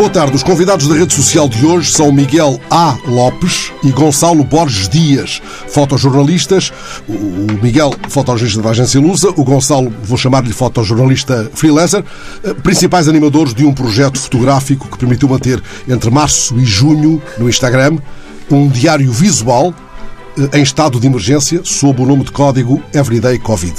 [0.00, 0.34] Boa tarde.
[0.34, 2.96] Os convidados da rede social de hoje são Miguel A.
[3.06, 6.72] Lopes e Gonçalo Borges Dias, fotojornalistas.
[7.06, 12.02] O Miguel, fotojornalista da agência Lusa, o Gonçalo, vou chamar-lhe fotojornalista freelancer,
[12.42, 17.46] eh, principais animadores de um projeto fotográfico que permitiu manter entre março e junho no
[17.46, 17.98] Instagram
[18.50, 19.74] um diário visual
[20.52, 23.74] em estado de emergência sob o nome de código Everyday Covid.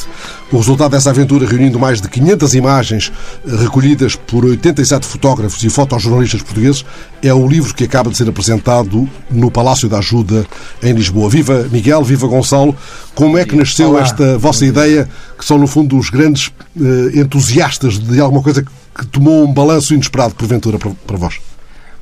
[0.51, 3.11] O resultado dessa aventura, reunindo mais de 500 imagens
[3.47, 6.85] eh, recolhidas por 87 fotógrafos e fotojornalistas portugueses,
[7.23, 10.45] é o livro que acaba de ser apresentado no Palácio da Ajuda
[10.83, 11.29] em Lisboa.
[11.29, 12.75] Viva Miguel, viva Gonçalo.
[13.15, 14.01] Como é que nasceu Olá.
[14.01, 15.07] esta vossa ideia,
[15.37, 19.93] que são no fundo os grandes eh, entusiastas de alguma coisa que tomou um balanço
[19.93, 21.39] inesperado, porventura, para, para vós?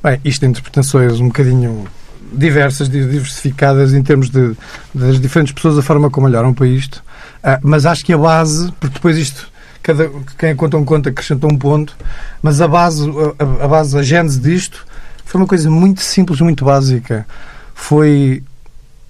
[0.02, 1.84] Bem, isto tem interpretações um bocadinho
[2.32, 4.56] diversas, diversificadas em termos de,
[4.94, 7.02] das diferentes pessoas, a forma como olharam para isto.
[7.42, 9.48] Ah, mas acho que a base, porque depois isto,
[9.82, 11.96] cada, quem conta um conta acrescentou um ponto,
[12.42, 14.86] mas a base, a, a base, a gênese disto
[15.24, 17.26] foi uma coisa muito simples, muito básica.
[17.74, 18.42] Foi,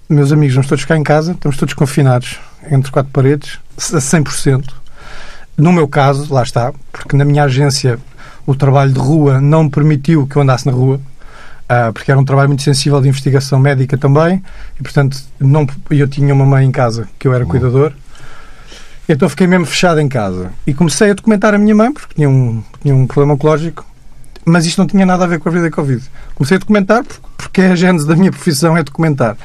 [0.07, 4.65] meus amigos, vamos todos ficar em casa, estamos todos confinados entre quatro paredes, a 100%.
[5.57, 7.99] No meu caso, lá está, porque na minha agência
[8.45, 10.99] o trabalho de rua não permitiu que eu andasse na rua,
[11.93, 14.43] porque era um trabalho muito sensível de investigação médica também,
[14.79, 17.93] e portanto não, eu tinha uma mãe em casa, que eu era cuidador,
[19.07, 20.51] então fiquei mesmo fechado em casa.
[20.65, 23.85] E comecei a documentar a minha mãe, porque tinha um, tinha um problema oncológico,
[24.45, 26.01] mas isto não tinha nada a ver com a vida da Covid.
[26.33, 29.37] Comecei a documentar, porque, porque a gênese da minha profissão é documentar.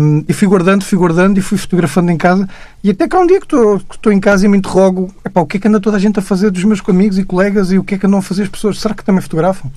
[0.00, 2.48] Um, e fui guardando, fui guardando e fui fotografando em casa.
[2.82, 5.12] E até que há um dia que estou, que estou em casa e me interrogo:
[5.24, 7.24] epá, o que é que anda toda a gente a fazer dos meus amigos e
[7.24, 8.78] colegas e o que é que andam a fazer as pessoas?
[8.78, 9.70] Será que também fotografam?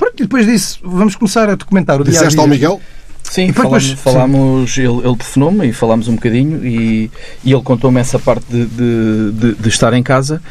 [0.00, 2.42] Pronto, e depois disse: vamos começar a documentar o dia a Disseste dia.
[2.42, 2.80] ao Miguel?
[3.22, 3.96] Sim, E depois, falámos, sim.
[3.96, 7.10] falámos ele, ele telefonou-me e falámos um bocadinho e,
[7.44, 10.42] e ele contou-me essa parte de, de, de- de estar em casa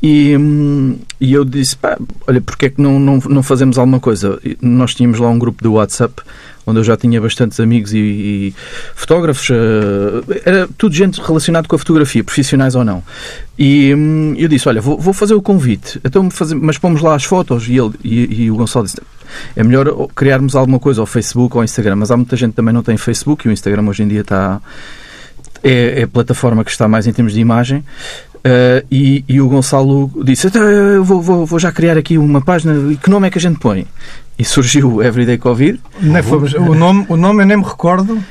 [0.00, 1.98] e, hum, e eu disse, pá,
[2.28, 4.38] olha, porque é que não, não, não fazemos alguma coisa?
[4.44, 6.22] E Nós tínhamos lá um grupo de WhatsApp
[6.68, 8.54] onde eu já tinha bastantes amigos e, e
[8.94, 13.02] fotógrafos, eh, era tudo gente relacionada com a fotografia, profissionais ou não.
[13.58, 16.28] E hum, eu disse, olha, vou, vou fazer o convite, então,
[16.60, 19.00] mas pomos lá as fotos e, ele, e, e o Gonçalo disse,
[19.56, 22.56] é melhor criarmos alguma coisa ao Facebook ou ao Instagram, mas há muita gente que
[22.56, 24.60] também não tem Facebook e o Instagram hoje em dia está
[25.62, 27.84] é, é a plataforma que está mais em termos de imagem.
[28.38, 32.40] Uh, e, e o Gonçalo disse: "Então, eu vou, vou- vou já criar aqui uma
[32.40, 32.92] página.
[32.92, 33.86] E que nome é que a gente põe?
[34.38, 35.80] E surgiu o Everyday Covid.
[36.00, 38.22] Nem fomos- o, nome, o nome eu nem me recordo.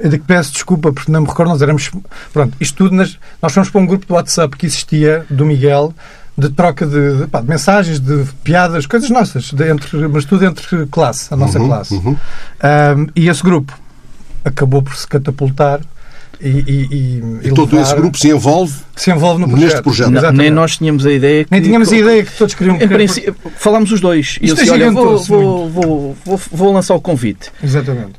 [0.00, 1.50] Eu de que peço desculpa porque não me recordo.
[1.50, 1.90] Nós éramos.
[2.32, 2.94] Pronto, isto tudo.
[2.96, 5.94] Nas, nós fomos para um grupo de WhatsApp que existia, do Miguel,
[6.36, 10.44] de troca de, de, pá, de mensagens, de piadas, coisas nossas, de entre, mas tudo
[10.44, 11.94] entre classe, a nossa Uhum, classe.
[11.94, 12.16] uhum.
[12.60, 13.72] Ahm, e esse grupo
[14.44, 15.80] acabou por se catapultar
[16.42, 20.10] e, e, e- todo levar- esse grupo se envolve se envolve no neste projeto.
[20.10, 20.32] projeto.
[20.32, 21.50] Não, nem nós tínhamos a ideia que.
[21.52, 24.38] Nem tínhamos a ideia que todos queriam Em princípio, falámos os dois.
[24.40, 27.50] E eu Isto disse: olha, vou, vou, vou, vou, vou lançar o convite.
[27.62, 28.12] Exatamente.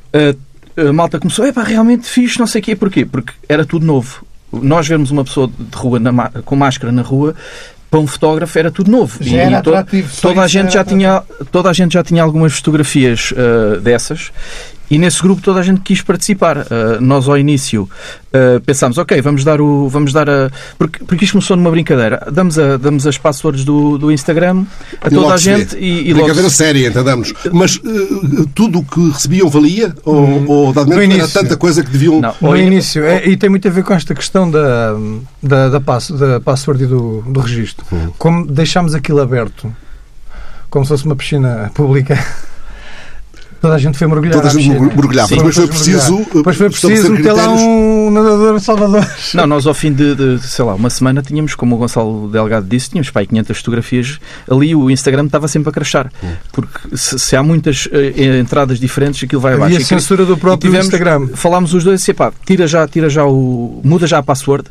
[0.76, 2.74] a, a malta começou, epá, realmente fixe, não sei o quê.
[2.76, 3.04] Porquê?
[3.04, 4.24] Porque era tudo novo.
[4.52, 6.00] Nós vermos uma pessoa de rua
[6.44, 7.34] com máscara na rua,
[7.90, 9.18] para um fotógrafo era tudo novo.
[9.20, 9.70] Já era to-
[10.20, 14.32] toda, a gente já tinha, toda a gente já tinha algumas fotografias ah, dessas.
[14.90, 16.58] E nesse grupo toda a gente quis participar.
[16.58, 17.88] Ah, nós ao início
[18.32, 19.88] ah, pensámos, ok, vamos dar o.
[19.88, 20.50] Vamos dar a.
[20.78, 22.26] Porque, porque isto começou numa brincadeira.
[22.30, 24.64] Damos, a, damos as passwords do, do Instagram
[25.00, 26.24] a toda logo a gente e, e logo.
[26.24, 27.32] Brincadeira se- séria, entendamos.
[27.52, 29.94] Mas eh, tudo o que recebiam valia?
[30.04, 31.28] Ou, ou dado era início.
[31.28, 32.20] tanta coisa que deviam.
[32.20, 34.94] Não, No início, é, e tem muito a ver com esta questão da,
[35.42, 37.84] da, da, pass, da password e do, do registro.
[37.92, 38.10] Hum.
[38.18, 39.74] Como deixámos aquilo aberto,
[40.68, 42.18] como se fosse uma piscina pública,
[43.64, 45.28] toda a gente foi mergulhar Toda a gente mergulhava.
[45.28, 45.36] Sim.
[45.36, 46.20] Depois foi Todos preciso.
[46.20, 47.60] eh, Depois foi preciso meter lá critérios.
[47.62, 49.06] um nadador Salvador.
[49.34, 52.66] Não, nós ao fim de, de, sei lá, uma semana tínhamos, como o Gonçalo Delgado
[52.68, 54.18] disse, tínhamos pai 500 fotografias
[54.50, 56.12] ali o Instagram estava sempre a crachar.
[56.52, 59.80] Porque se, se há muitas eh, entradas diferentes, aquilo vai abaixo.
[59.80, 61.28] E- censura do próprio tivemos- Instagram.
[61.34, 63.80] Falámos os dois e disse, pá, tira já, tira já o.
[63.82, 64.68] muda já a password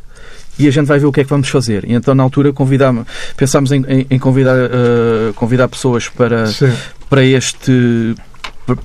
[0.60, 1.84] e a gente vai ver o que é que vamos fazer.
[1.88, 6.72] E então na altura convidámos, pensámos em, em- em convidar, eh, convidar pessoas para, Sim,
[7.10, 8.16] para este.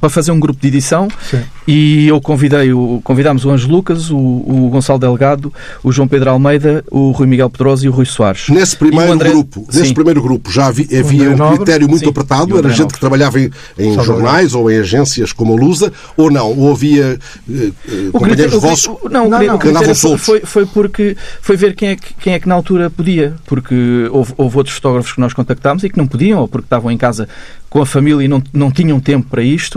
[0.00, 1.40] Para fazer um grupo de edição sim.
[1.66, 5.52] e eu convidei o, convidámos o Ângelo Lucas, o, o Gonçalo Delgado,
[5.84, 8.48] o João Pedro Almeida, o Rui Miguel Pedroso e o Rui Soares.
[8.48, 11.56] Nesse primeiro André- grupo, nesse primeiro grupo já havia, havia um Nobre.
[11.58, 12.10] critério muito Sim.
[12.10, 12.94] apertado, era gente Nobre.
[12.94, 16.56] que trabalhava em, em jornais ou em agências como a Lusa, ou não?
[16.58, 17.52] Ou havia eh,
[17.88, 18.86] eh, O companheiros critério- o vossos?
[19.10, 19.56] não, o Não, não.
[19.56, 20.24] o Que andavam soltos.
[20.26, 23.74] foi, foi porque foi ver quem é, que, quem é que na altura podia, porque
[24.10, 26.96] houve, houve outros fotógrafos que nós contactámos e que não podiam, ou porque estavam em
[26.96, 27.28] casa
[27.68, 29.67] com a família e não, não tinham tempo para isto,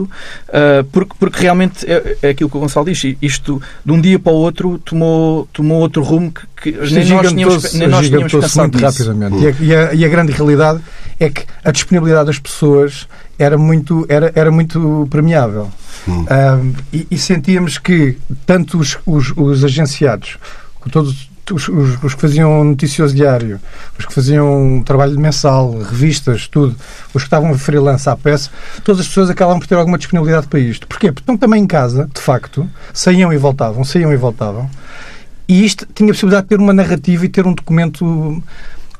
[0.51, 4.17] ah, porque, porque realmente é, é aquilo que o Gonçalo diz, isto de um dia
[4.19, 8.31] para o outro tomou, tomou outro rumo que, que nem nós tínhamos, nem nós tínhamos
[8.31, 9.43] pensado muito rapidamente.
[9.43, 10.79] E a, e a- e a grande realidade
[11.19, 13.07] é que a disponibilidade das pessoas
[13.37, 15.71] era muito, era, era muito premiável.
[16.07, 16.25] Hum.
[16.29, 20.37] Um, e, e, sentíamos que tanto os, os, os agenciados,
[20.91, 23.59] todos, os, os, os, que faziam noticioso diário,
[23.97, 26.75] os que faziam trabalho mensal, revistas, tudo,
[27.13, 28.49] os que estavam freelance à peça,
[28.83, 30.87] todas as pessoas acabam por ter alguma disponibilidade para isto.
[30.87, 31.11] Porquê?
[31.11, 34.69] Porque estão também em casa, de facto, saíam e voltavam, saíam e voltavam.
[35.47, 38.41] E isto tinha a possibilidade de ter uma narrativa e ter um documento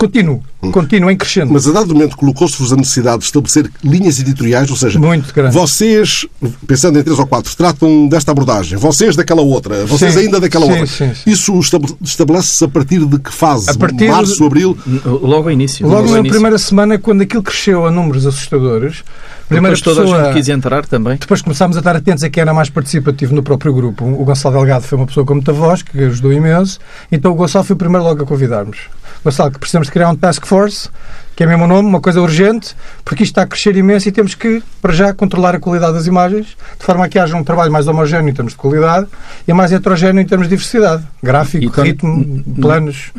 [0.02, 1.52] Continuo, continuo em crescendo.
[1.52, 5.54] Mas a dado momento colocou-se-vos a necessidade de estabelecer linhas editoriais, ou seja, Muito grande.
[5.54, 6.26] vocês,
[6.68, 10.66] pensando em três ou quatro, tratam desta abordagem, vocês daquela outra, vocês sim, ainda daquela
[10.66, 10.88] sim, outra.
[10.88, 11.60] Sim, Isso
[12.02, 13.70] estabelece-se a partir de que fase?
[13.70, 14.46] A partir Março, de...
[14.46, 14.78] abril?
[15.06, 15.88] Logo ao início.
[15.88, 19.04] Logo, logo na primeira semana, quando aquilo cresceu a números assustadores,
[19.52, 21.18] Primeira depois toda pessoa, a gente quis entrar também.
[21.18, 24.06] Depois começámos a estar atentos a quem era mais participativo no próprio grupo.
[24.06, 26.80] O Gonçalo Delgado foi uma pessoa com muita voz, que ajudou imenso.
[27.12, 28.78] Então o Gonçalo foi o primeiro logo a convidarmos.
[29.24, 30.90] Gonçalo, que precisamos de criar um task force
[31.36, 34.12] que é mesmo o nome, uma coisa urgente, porque isto está a crescer imenso e
[34.12, 37.44] temos que, para já, controlar a qualidade das imagens, de forma a que haja um
[37.44, 39.08] trabalho mais homogéneo em termos de qualidade
[39.48, 41.04] e mais heterogéneo em termos de diversidade.
[41.24, 43.12] Gráfico, então, ritmo, planos,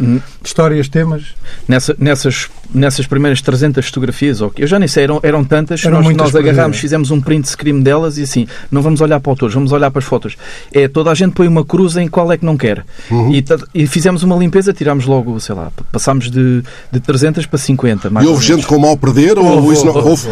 [0.44, 1.34] histórias, temas.
[1.66, 6.16] Nessa, nessas, nessas primeiras 300 fotografias, eu já nem sei, eram, eram tantas, eram nós,
[6.16, 9.72] nós agarrámos, fizemos um print screen delas e assim, não vamos olhar para autores, vamos
[9.72, 10.36] olhar para as fotos.
[10.72, 12.84] É, toda a gente põe uma cruz em qual é que não quer.
[13.10, 13.32] Uhum.
[13.32, 17.92] E, e, fizemos uma limpeza, tirámos logo, sei lá, passámos de, de 300 para 50
[18.22, 19.38] e houve gente com mal perder?
[19.38, 20.28] Ou, ou isso não houve?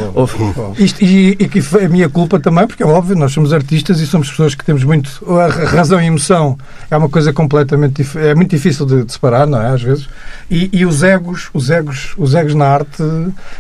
[0.79, 4.01] Isto, e, e que foi a minha culpa também, porque é óbvio, nós somos artistas
[4.01, 5.11] e somos pessoas que temos muito.
[5.39, 6.59] A razão e a emoção
[6.91, 8.07] é uma coisa completamente.
[8.17, 9.69] É muito difícil de, de separar, não é?
[9.69, 10.09] Às vezes.
[10.51, 13.03] E, e, os egos, os egos, os egos na arte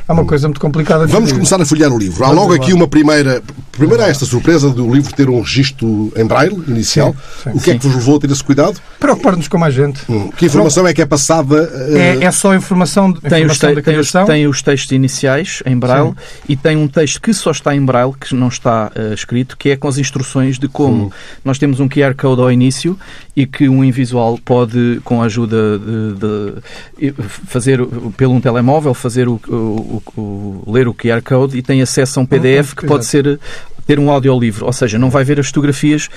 [0.08, 2.24] é uma coisa muito complicada de Vamos começar a folhear o livro.
[2.24, 3.42] Há logo aqui uma primeira.
[3.72, 7.14] Primeiro há esta surpresa do livro ter um registro em braille inicial.
[7.42, 8.80] Sim, sim, o que é que vos levou a ter esse cuidado?
[8.98, 10.00] Preocupar-nos com mais gente.
[10.08, 10.30] Hum.
[10.36, 11.62] Que informação é que é passada?
[11.62, 11.96] Uh...
[11.96, 14.26] É, é, só informação, tem informação os da criação.
[14.26, 16.14] Tem os textos iniciais em braille sim.
[16.48, 19.70] e tem um texto que só está em braille, que não está uh, escrito, que
[19.70, 21.06] é com as instruções de como.
[21.06, 21.10] Hum.
[21.44, 22.98] Nós temos um QR Code ao início
[23.34, 27.12] e que um invisual pode, com a ajuda de, de
[27.46, 27.80] fazer
[28.16, 32.22] pelo um telemóvel, fazer o, o, o, ler o QR Code e tem acesso a
[32.22, 33.38] um PDF que pode ser
[33.86, 36.08] ter um audiolivro, ou seja, não vai ver as fotografias,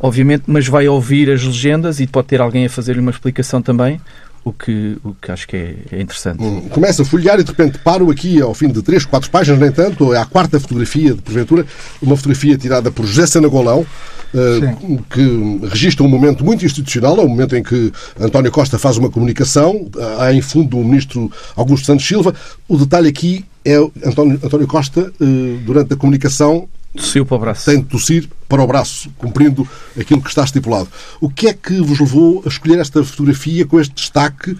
[0.00, 4.00] obviamente, mas vai ouvir as legendas e pode ter alguém a fazer-lhe uma explicação também.
[4.42, 6.42] O que, o que acho que é, é interessante.
[6.42, 9.60] Hum, começa a folhear e de repente paro aqui ao fim de três, quatro páginas,
[9.60, 11.66] nem tanto, é a quarta fotografia de porventura,
[12.00, 13.86] uma fotografia tirada por José Sanagolão,
[14.32, 18.78] Uh, que registra um momento muito institucional, é o um momento em que António Costa
[18.78, 19.90] faz uma comunicação,
[20.20, 22.32] há em fundo o ministro Augusto Santos Silva.
[22.68, 23.74] O detalhe aqui é
[24.06, 27.64] António, António Costa, uh, durante a comunicação, Tossiu para o braço.
[27.66, 29.66] Tem de tossir para o braço, cumprindo
[29.98, 30.88] aquilo que está estipulado.
[31.20, 34.56] O que é que vos levou a escolher esta fotografia com este destaque?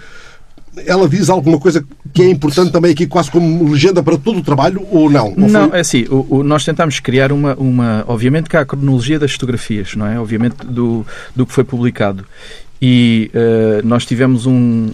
[0.86, 1.84] Ela diz alguma coisa
[2.14, 5.30] que é importante também aqui, quase como legenda para todo o trabalho, ou não?
[5.30, 5.78] Ou não, foi?
[5.78, 8.04] é assim, o, o, nós tentámos criar uma, uma.
[8.06, 10.18] Obviamente que há a cronologia das fotografias, não é?
[10.18, 11.04] Obviamente do,
[11.34, 12.24] do que foi publicado.
[12.80, 14.90] E uh, nós tivemos um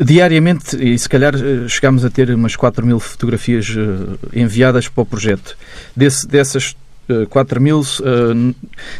[0.00, 5.02] Diariamente, e se calhar eh, chegámos a ter umas 4 mil fotografias eh, enviadas para
[5.02, 5.56] o projeto.
[5.96, 6.76] Desse, dessas
[7.30, 8.54] 4 mil, eh,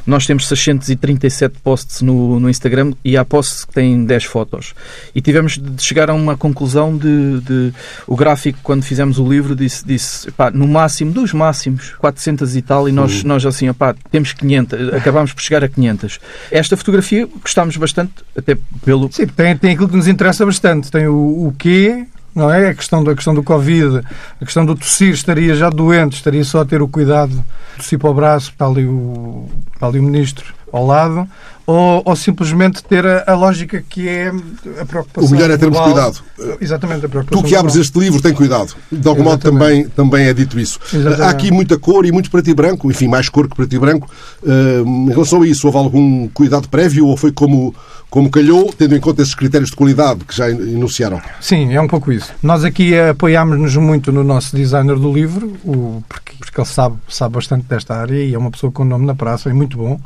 [0.06, 4.75] nós temos 637 posts no, no Instagram e há posts que têm 10 fotos.
[5.14, 7.72] E tivemos de chegar a uma conclusão de, de
[8.06, 12.62] o gráfico, quando fizemos o livro, disse, disse pá, no máximo, dos máximos, 400 e
[12.62, 13.29] tal, e nós, uhum.
[13.29, 16.20] nós assim, pá, temos 500, acabámos por chegar a 500.
[16.50, 19.10] Esta fotografia gostámos bastante, até pelo...
[19.12, 20.91] Sim, tem, tem aquilo que nos interessa bastante.
[20.91, 22.06] Tem o, o quê,
[22.39, 22.69] não é?
[22.69, 24.01] A questão, da, a questão do Covid,
[24.41, 27.43] a questão do tossir, estaria já doente, estaria só a ter o cuidado de
[27.77, 31.29] tossir para o braço, está ali o, está ali o ministro ao lado,
[31.67, 34.33] ou, ou simplesmente ter a, a, lógica que é
[34.81, 35.29] a preocupação.
[35.29, 36.13] O melhor é termos global.
[36.13, 36.59] cuidado.
[36.61, 37.43] Exatamente, a preocupação.
[37.43, 37.83] Tu que abres global.
[37.83, 38.75] este livro, tem cuidado.
[38.91, 40.79] De algum modo também, também é dito isso.
[40.93, 41.23] Exatamente.
[41.23, 43.79] Há aqui muita cor e muito preto e branco, enfim, mais cor que preto e
[43.79, 44.09] branco.
[44.43, 47.75] Uh, em relação a isso, houve algum cuidado prévio ou foi como
[48.10, 51.20] como calhou, tendo em conta esses critérios de qualidade que já enunciaram.
[51.41, 52.32] Sim, é um pouco isso.
[52.43, 57.34] Nós aqui apoiámos-nos muito no nosso designer do livro, o, porque, porque ele sabe, sabe
[57.34, 60.00] bastante desta área e é uma pessoa com nome na praça, é muito bom.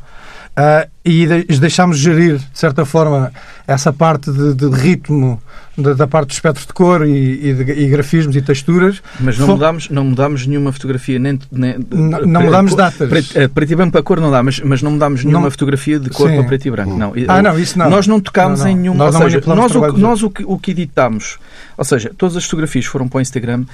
[0.52, 1.26] Uh, e
[1.58, 3.32] deixámos gerir, de certa forma,
[3.66, 5.40] essa parte de, de ritmo
[5.76, 9.02] da, da, parte do espectro de cor e, e, de, e grafismos e texturas.
[9.18, 11.38] Mas não, mudámos, não mudámos nenhuma fotografia, nem.
[11.50, 13.08] nem não, não mudámos datas.
[13.08, 15.50] Preto, eh, preto, e branco para cor não dá, mas, mas não mudámos nenhuma não,
[15.50, 16.36] fotografia de cor sim.
[16.36, 16.98] para preto e branco.
[16.98, 17.14] Não.
[17.28, 17.88] Ah, não, isso não.
[17.88, 19.06] Nós não tocámos não, em nenhuma.
[19.06, 21.38] Nós, ou seja, nós, o, nós o, que, o que editámos,
[21.78, 23.64] ou seja, todas as fotografias foram para o Instagram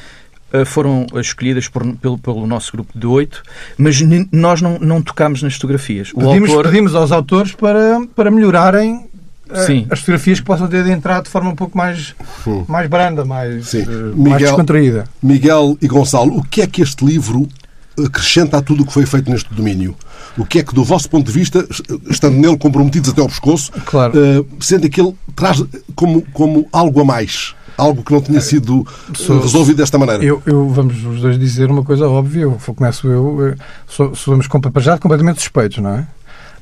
[0.67, 3.43] foram escolhidas por, pelo, pelo nosso grupo de oito,
[3.77, 4.01] mas
[4.33, 6.11] nós não, não tocámos nas fotografias.
[6.15, 6.65] O pedimos, autor...
[6.71, 9.07] pedimos aos autores para, para melhorarem
[9.51, 9.87] eh, Sim.
[9.91, 12.15] as fotografias que possam ter de entrar de forma um pouco mais,
[12.47, 12.65] Hum.
[12.67, 13.83] mais branda, mais, Sim.
[13.83, 15.05] eh, mais Miguel- descontraída.
[15.23, 17.47] Miguel e Gonçalo, o que é que este livro
[18.03, 19.95] acrescenta a tudo o que foi feito neste domínio?
[20.37, 21.67] O que é que, do vosso ponto de vista,
[22.09, 24.13] estando nele comprometidos até ao pescoço, Claro.
[24.17, 25.63] eh, sente que ele traz
[25.97, 27.55] como, como algo a mais?
[27.79, 30.23] Algo que não tinha sido eh, Sou- resolvido desta maneira?
[30.25, 32.43] Eu, eu- vamos os dois dizer uma coisa óbvia.
[32.43, 33.49] Eu, começo eu.
[33.51, 33.55] eh,
[33.87, 34.47] sou- somos
[34.81, 36.07] já completamente suspeitos, não é?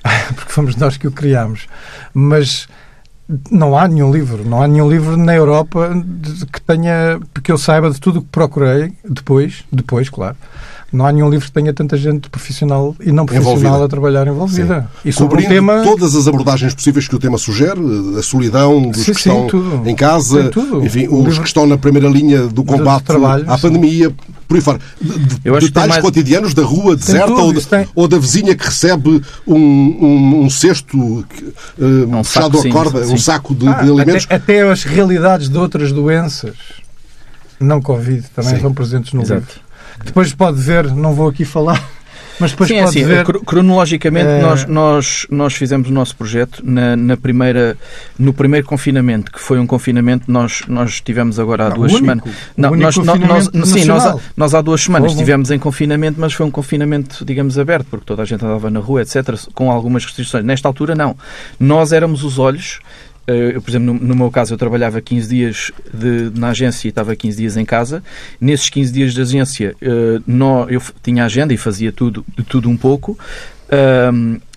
[0.37, 1.67] Porque fomos nós que o criámos.
[2.13, 2.69] Mas
[3.51, 5.91] não há nenhum livro, não há nenhum livro na Europa
[6.53, 10.37] que tenha, que eu saiba de tudo o que procurei depois, depois, claro.
[10.97, 13.85] Não há nenhum livro que tenha tanta gente profissional e não profissional Envolvida.
[13.85, 14.89] a trabalhar envolvida.
[15.05, 15.83] E sobre um tema.
[15.83, 17.79] todas as abordagens possíveis que o tema sugere,
[18.19, 19.87] a solidão dos Sim, que sim, estão tudo.
[19.87, 20.51] em casa,
[20.83, 23.63] enfim, os livro- que estão na primeira linha do combate trabalho, à sim.
[23.69, 24.11] pandemia,
[24.49, 24.79] por aí fora.
[24.99, 28.55] De- de- detalhes mais- cotidianos da rua deserta tudo, ou, da, tem- ou da vizinha
[28.55, 31.27] que recebe um, um, um cesto
[31.79, 33.17] eh, Um fechado saco, à sim, corda, um sim.
[33.19, 34.25] saco de, Ah, de alimentos.
[34.31, 36.55] até, até as realidades de outras doenças,
[37.61, 38.57] não Covid, também Sim.
[38.57, 39.41] estão presentes no Exato.
[39.41, 39.66] livro.
[40.05, 41.83] Depois pode ver, não vou aqui falar,
[42.39, 43.25] mas depois Sim, é pode assim, ver.
[43.25, 47.77] cro- cronologicamente Eh, nós, nós, nós fizemos o nosso projeto na, na primeira,
[48.19, 52.05] no primeiro confinamento, que foi um confinamento, nós, nós tivemos agora há Não, duas único.
[52.29, 52.35] semanas.
[52.57, 55.21] Não, nós, nós, nós- sim, nós, nós há duas semanas Houve.
[55.23, 58.81] estivemos em confinamento, mas foi um confinamento, digamos, aberto, porque toda a gente andava na
[58.81, 60.45] rua, etc., com algumas restrições.
[60.45, 61.17] Nesta altura, não.
[61.59, 62.81] Nós éramos os olhos.
[63.27, 66.87] Eh, Eu, por exemplo, no, no meu caso, eu trabalhava 15 dias de- na agência
[66.87, 68.03] e estava 15 dias em casa.
[68.41, 69.75] Nesses 15 dias de agência,
[70.27, 73.19] nó- eu tinha agenda e fazia tudo, de tudo um pouco.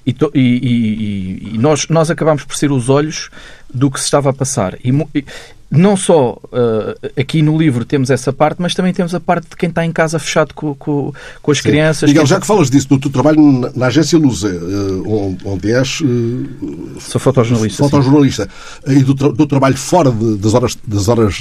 [0.05, 3.29] E, to- e- e- e nós, nós acabámos por ser os olhos
[3.73, 4.77] do que se estava a passar.
[4.83, 5.25] E, e
[5.71, 9.55] não só ah, aqui no livro temos essa parte, mas também temos a parte de
[9.55, 11.63] quem está em casa fechado com, com, com as Sim.
[11.63, 12.09] crianças.
[12.09, 16.01] Miguel, já que falas disso, do teu trabalho na, na agência Lusa, eh, onde, és
[16.01, 17.83] eh, Sou fotojornalista.
[17.83, 18.49] fotojornalista,
[18.87, 21.37] e do, do trabalho fora de- das horas, das horas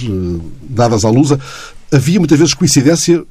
[0.69, 1.41] dadas à Lusa,
[1.91, 3.25] havia muitas vezes coincidência,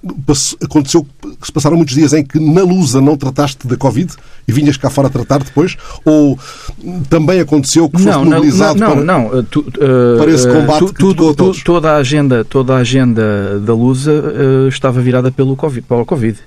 [0.63, 1.05] aconteceu
[1.39, 4.11] que se passaram muitos dias em que na Lusa não trataste da Covid
[4.47, 6.39] e vinhas cá fora tratar depois, ou
[7.07, 9.03] também aconteceu que foste Não, mobilizado não, para...
[9.05, 11.63] não, uh, tu- uh, para esse uh, combate tu- a tu- todos.
[11.63, 16.05] toda a agenda, toda a agenda da Lusa uh, estava virada pelo COVID, para o
[16.05, 16.37] Covid.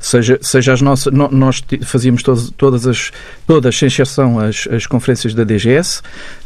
[0.00, 3.10] Seja, seja as nossas, no- nós fazíamos todas, todas as,
[3.46, 6.02] todas, sem exceção, as, as conferências da DGS,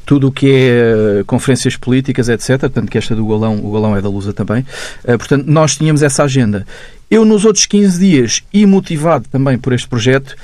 [0.07, 2.71] tudo o que é conferências políticas, etc.
[2.73, 4.61] Tanto que esta do Golão, o Golão é da Lusa também.
[5.05, 6.65] Uh, portanto, nós tínhamos essa agenda.
[7.11, 10.37] Eu, nos outros 15 dias, e motivado também por este projeto,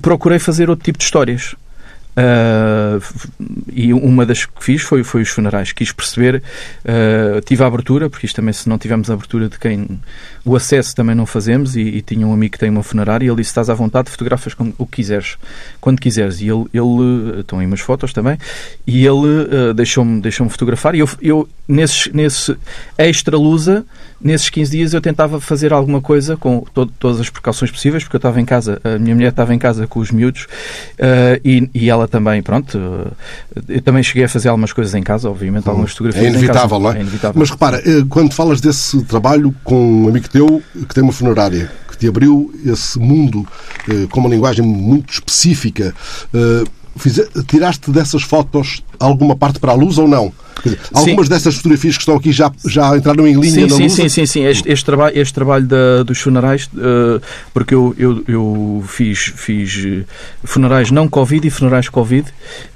[0.00, 1.54] procurei fazer outro tipo de histórias.
[2.16, 3.02] Uh,
[3.72, 5.72] e uma das que fiz foi, foi os funerais.
[5.72, 6.42] Quis perceber,
[6.84, 10.00] uh, tive a abertura, porque isto também, se não tivermos a abertura de quem
[10.44, 11.76] o acesso também não fazemos.
[11.76, 14.10] E, e tinha um amigo que tem uma funerária e ele disse: Estás à vontade,
[14.10, 15.36] fotografas com o que quiseres,
[15.80, 16.40] quando quiseres.
[16.40, 18.38] E ele, ele estão aí umas fotos também,
[18.86, 20.94] e ele uh, deixou-me deixou fotografar.
[20.94, 22.56] E eu, eu nesses, nesse
[22.98, 23.84] extra lusa,
[24.20, 28.16] nesses 15 dias, eu tentava fazer alguma coisa com to- todas as precauções possíveis, porque
[28.16, 31.68] eu estava em casa, a minha mulher estava em casa com os miúdos uh, e,
[31.74, 32.76] e ela também, pronto.
[32.78, 33.12] uh,
[33.68, 36.26] eu também cheguei a fazer algumas coisas em casa, obviamente, algumas fotografias.
[36.26, 36.98] É inevitável, não é?
[36.98, 37.38] É inevitável.
[37.38, 41.96] Mas repara, quando falas desse trabalho com um amigo teu que tem uma funerária, que
[41.96, 43.46] te abriu esse mundo
[43.88, 45.94] eh, com uma linguagem muito específica,
[46.34, 46.64] eh,
[47.46, 50.32] tiraste dessas fotos alguma parte para a luz ou não?
[50.64, 53.82] Dizer, algumas dessas fotografias que estão aqui já, já entraram em linha Sim, na sim,
[53.82, 53.92] luz?
[53.92, 54.44] sim, sim, sim.
[54.44, 57.20] Este, este trabalho, este trabalho da- dos funerais, eh,
[57.52, 60.04] porque eu, eu, eu fiz, fiz eh,
[60.44, 62.32] funerais não Covid e funerais Covid,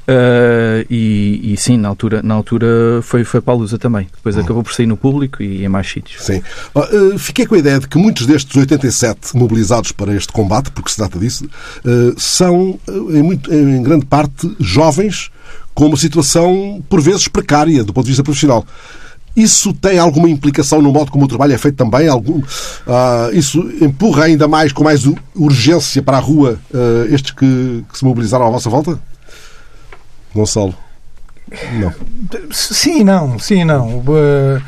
[0.06, 2.66] eh, e, e sim, na altura, na altura
[3.02, 4.06] foi, foi para a Lusa também.
[4.14, 4.40] Depois Hum.
[4.40, 6.22] acabou por sair no público e em mais sítios.
[6.24, 6.42] Sim.
[6.76, 10.90] Eh, Fiquei com a ideia de que muitos destes 87 mobilizados para este combate, porque
[10.90, 11.48] se trata disso,
[11.86, 15.30] eh, são, em, muito- em grande parte, jovens
[15.78, 18.66] com uma situação, por vezes, precária do ponto de vista profissional.
[19.36, 22.08] Isso tem alguma implicação no modo como o trabalho é feito também?
[22.08, 22.42] Algum,
[22.84, 25.04] ah, isso empurra ainda mais, com mais
[25.36, 28.98] urgência para a rua, eh, estes que, que se mobilizaram à vossa volta?
[30.34, 30.74] Gonçalo?
[31.74, 31.94] Não.
[32.50, 34.02] Sim, não, sim, não.
[34.08, 34.60] Eh,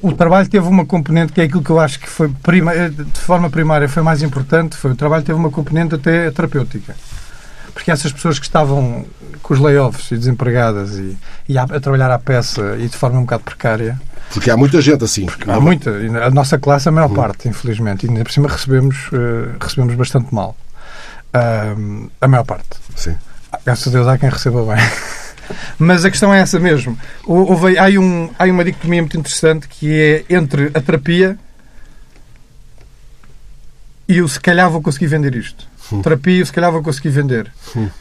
[0.00, 3.20] o trabalho teve uma componente que é aquilo que eu acho que foi prima, de
[3.20, 6.94] forma primária foi mais importante, foi o trabalho teve uma componente até terapêutica.
[7.76, 9.04] Porque essas pessoas que estavam
[9.42, 11.14] com os layoffs e desempregadas e,
[11.46, 14.00] e a, a trabalhar à peça e de forma um bocado precária,
[14.32, 15.26] Porque há muita gente assim.
[15.46, 15.90] há muita,
[16.24, 20.34] a nossa classe a maior parte, infelizmente, e ainda por cima recebemos, eh, recebemos bastante
[20.34, 20.56] mal.
[21.34, 22.70] Ahm, a maior parte.
[22.96, 23.14] Sim.
[23.64, 24.82] Graças a Deus há quem receba bem.
[25.78, 26.98] Mas a questão é essa mesmo.
[27.26, 31.38] Hou- Houve, há, um, há uma dicotomia muito interessante que é entre a terapia
[34.08, 35.68] e o se calhar vou conseguir vender isto.
[36.02, 37.50] Terapia, se calhar vou conseguir vender.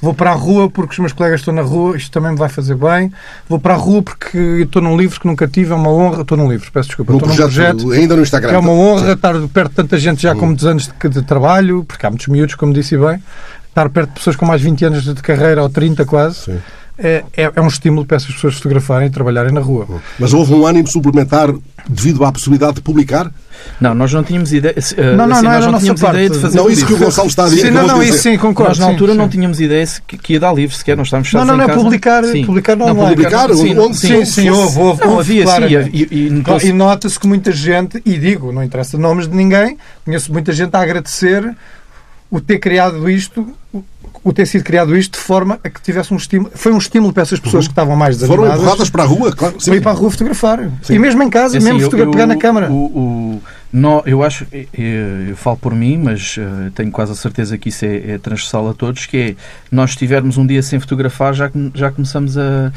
[0.01, 2.49] Vou para a rua porque os meus colegas estão na rua, isto também me vai
[2.49, 3.11] fazer bem.
[3.47, 6.21] Vou para a rua porque estou num livro que nunca tive, é uma honra.
[6.21, 7.11] Estou num livro, peço desculpa.
[7.11, 8.53] Num estou num projeto, projeto ainda no Instagram.
[8.53, 11.83] é uma honra estar perto de tanta gente já com muitos anos de, de trabalho,
[11.83, 13.21] porque há muitos miúdos, como disse bem.
[13.69, 16.59] Estar perto de pessoas com mais de 20 anos de carreira, ou 30 quase, Sim.
[16.97, 19.87] É, é, é um estímulo para essas pessoas fotografarem e trabalharem na rua.
[20.19, 21.53] Mas houve um ânimo suplementar
[21.87, 23.31] devido à possibilidade de publicar?
[23.81, 24.75] Não, nós não tínhamos ideia.
[24.77, 26.13] eh, Não, não, assim, não nós era a não nossa tínhamos parte.
[26.15, 26.97] ideia de fazer Não, isso que o.
[26.97, 27.61] Gonçalo está a dizer.
[27.67, 28.69] Sim, não, não, isso sim, concordo.
[28.69, 29.17] Nós na altura sim.
[29.17, 31.55] não tínhamos ideia se- que que ia dar livro sequer, nós estávamos Não, fechados não,
[31.55, 31.79] em não, casa.
[31.83, 32.45] publicar, Sim.
[32.45, 33.09] publicar Não, online.
[33.15, 35.01] publicar, sim, onde sim, Sim, sim, houve, houve.
[35.01, 38.51] Não, houve, havia sim, e, e, e Não, E nota-se que muita gente, e digo,
[38.51, 41.55] não interessa nomes de ninguém, conheço muita gente a agradecer
[42.29, 43.47] o ter criado isto,
[44.24, 46.51] o- ter sido criado isto de forma a que tivesse um estímulo.
[46.55, 48.60] Foi um estímulo para essas pessoas que estavam mais Foram desanimadas.
[48.62, 49.53] empurradas para a rua, claro.
[49.55, 49.74] para Sim.
[49.74, 50.69] ir para a rua fotografar.
[50.89, 52.72] E mesmo em casa, É assim, mesmo eu- eu- pegar na câmara.
[52.72, 53.41] O, o-
[54.05, 54.65] eu acho, eu,
[55.29, 58.69] eu falo por mim, mas eh, tenho quase a certeza que isso é, é transversal
[58.69, 59.36] a todos, que é,
[59.72, 62.72] nós estivermos um dia sem fotografar, já, já começamos a,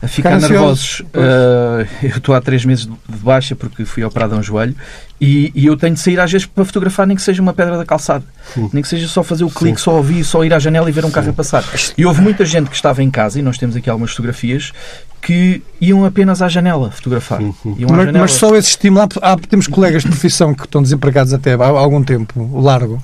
[0.00, 1.02] a ficar nervosos.
[1.12, 4.76] Eh, eu estou há três meses de de baixa porque fui operado a um joelho
[5.20, 7.76] e, e eu tenho de sair às vezes para fotografar, nem que seja uma pedra
[7.76, 8.24] da calçada,
[8.72, 11.04] nem que seja só fazer o clique, só ouvir, só ir à janela e ver
[11.04, 11.64] um carro a passar.
[11.96, 14.72] E houve muita gente que estava em casa, e nós temos aqui algumas fotografias,
[15.20, 17.40] que iam apenas à janela fotografar.
[17.42, 18.18] Iam à Mas, janela.
[18.20, 19.08] mas só esse estímulo.
[19.20, 23.02] Há, há- temos colegas de profissão que estão desempregados até há algum tempo largo,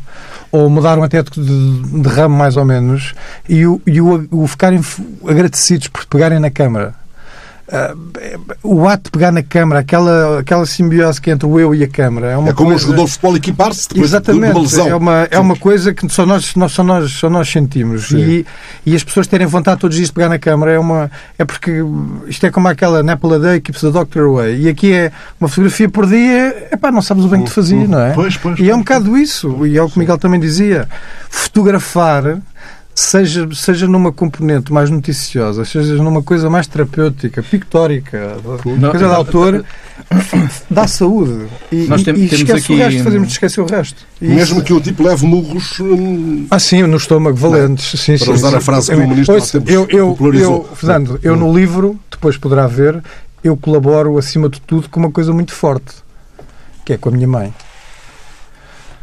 [0.52, 3.14] ou mudaram até de, de- de ramo mais ou menos,
[3.48, 4.80] e o, e o, o ficarem
[5.26, 6.94] agradecidos por pegarem na câmara.
[7.66, 7.94] Ah,
[8.62, 11.82] o ato de pegar na câmara, aquela, aquela simbiose que é entre o eu e
[11.82, 12.84] a câmara, é uma É como um coisa...
[12.84, 14.86] jogador de futebol equipar-se depois de Exatamente, uma lesão.
[14.88, 18.08] é uma, é uma coisa que só nós, nós, só nós, só nós sentimos.
[18.08, 18.18] Sim.
[18.18, 18.46] E,
[18.84, 21.44] e as pessoas terem vontade todos os dias de pegar na câmara é, uma, é
[21.44, 21.72] porque
[22.26, 24.60] isto é como aquela Apple a Day keeps the doctor away.
[24.60, 27.88] E aqui é uma fotografia por dia, epá, não sabes o bem que te fazia,
[27.88, 28.12] não é?
[28.12, 29.66] Pois, pois, e é um bocado isso.
[29.66, 30.86] E é o que o Miguel também dizia.
[31.30, 32.38] Fotografar.
[32.96, 39.02] Seja, seja numa componente mais noticiosa, seja numa coisa mais terapêutica, pictórica, Não, coisa de
[39.04, 39.64] não, autor,
[40.70, 41.46] dá saúde.
[41.72, 44.06] E, Nós tem- e temos esquece aqui- o resto, fazemos esquecer o resto.
[44.22, 45.80] E Mesmo isso- que o tipo leve murros.
[45.80, 47.98] hum, ah, sim, no estômago, valentes.
[48.00, 48.56] Sim, Para sim, usar sim.
[48.56, 50.66] a frase que o ministro ouça, eu, eu, popularizou.
[50.70, 53.02] eu, Fernando, eu no livro, depois poderá ver,
[53.42, 55.96] eu colaboro acima de tudo com uma coisa muito forte,
[56.84, 57.52] que é com a minha mãe.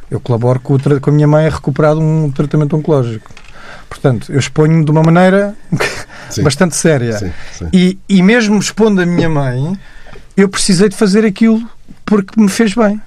[0.10, 3.30] Eu colaboro com, o com a minha mãe a recuperar um tratamento oncológico.
[3.92, 5.54] Portanto, eu exponho-me de uma maneira
[6.30, 6.44] Sim.
[6.44, 7.18] bastante séria.
[7.18, 7.70] Sim, sim.
[7.74, 9.78] E, e mesmo expondo a minha mãe,
[10.38, 11.62] eu precisei de fazer aquilo
[12.06, 13.02] porque me fez bem.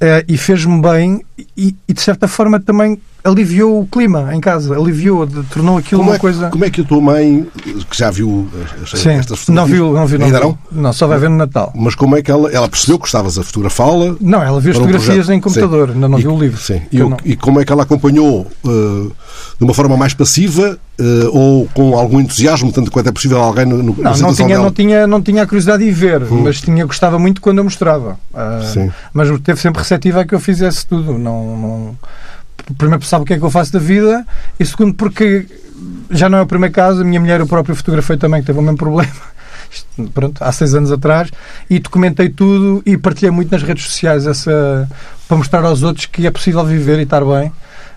[0.00, 1.24] Eh, e fez-me bem
[1.56, 6.10] e, e, de certa forma também aliviou o clima em casa, aliviou, tornou aquilo Como
[6.10, 6.50] uma é, coisa.
[6.50, 7.46] como é que a tua mãe,
[7.90, 8.46] que já viu
[8.82, 10.58] as- Sim, estas não viu, não viu, não Ainda viu.
[10.70, 10.82] não?
[10.82, 11.72] Não, só vai ver no Natal.
[11.74, 14.14] Mas como é que ela, ela percebeu que estavas a fotografá-la?
[14.20, 15.32] Não, ela viu as um fotografias projeto.
[15.36, 16.60] em computador, ainda não E- viu o livro.
[16.60, 16.82] Sim.
[16.92, 19.12] E, não- e como é que ela acompanhou uh,
[19.58, 23.64] de uma forma mais passiva uh, ou com algum entusiasmo, tanto quanto é possível alguém
[23.64, 24.64] no, no, Não, não tinha, dela?
[24.64, 28.18] não, tinha, não tinha a curiosidade de ver, mas tinha gostava muito quando eu mostrava.
[28.34, 28.90] Ah, Sim.
[29.14, 31.14] mas teve sempre receptiva a que eu fizesse tudo.
[31.18, 31.98] Não, não...
[32.78, 34.26] Primeiro, porque sabe o que é que eu faço da vida,
[34.58, 35.46] e segundo, porque
[36.10, 37.02] já não é o primeiro caso.
[37.02, 39.12] A minha mulher, eu próprio fotografei também, que teve o mesmo problema.
[40.14, 41.30] Pronto, há seis anos atrás,
[41.68, 44.88] e documentei tudo e partilhei muito nas redes sociais essa,
[45.26, 47.52] para mostrar aos outros que é possível viver e estar bem.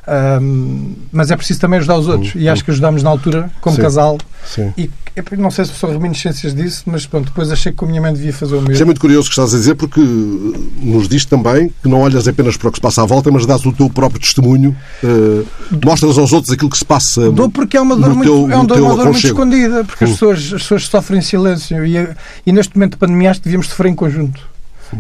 [0.08, 2.34] Ahm, mas é preciso também ajudar os outros.
[2.36, 3.82] E acho que ajudámos na altura, como Sim.
[3.82, 4.18] casal.
[4.46, 4.74] Sim.
[4.78, 8.02] E epá, não sei se são reminiscências disso, mas pronto, depois achei que a minha
[8.02, 8.86] mãe devia fazer o Isto é mesmo.
[8.86, 12.26] muito curioso o que estás a dizer porque uh, nos diz também que não olhas
[12.28, 15.46] apenas para o que se passa à volta, mas dás o teu próprio testemunho, uh,
[15.84, 17.30] mostras aos outros aquilo que se passa.
[17.32, 20.06] Dou porque é uma dor, muito, teu- é uma dor, uma dor muito escondida, porque
[20.06, 20.14] as Hum.
[20.14, 21.98] pessoas, as pessoas sofrem em silêncio e,
[22.46, 24.40] e neste momento de pandemia acho que devíamos sofrer em conjunto.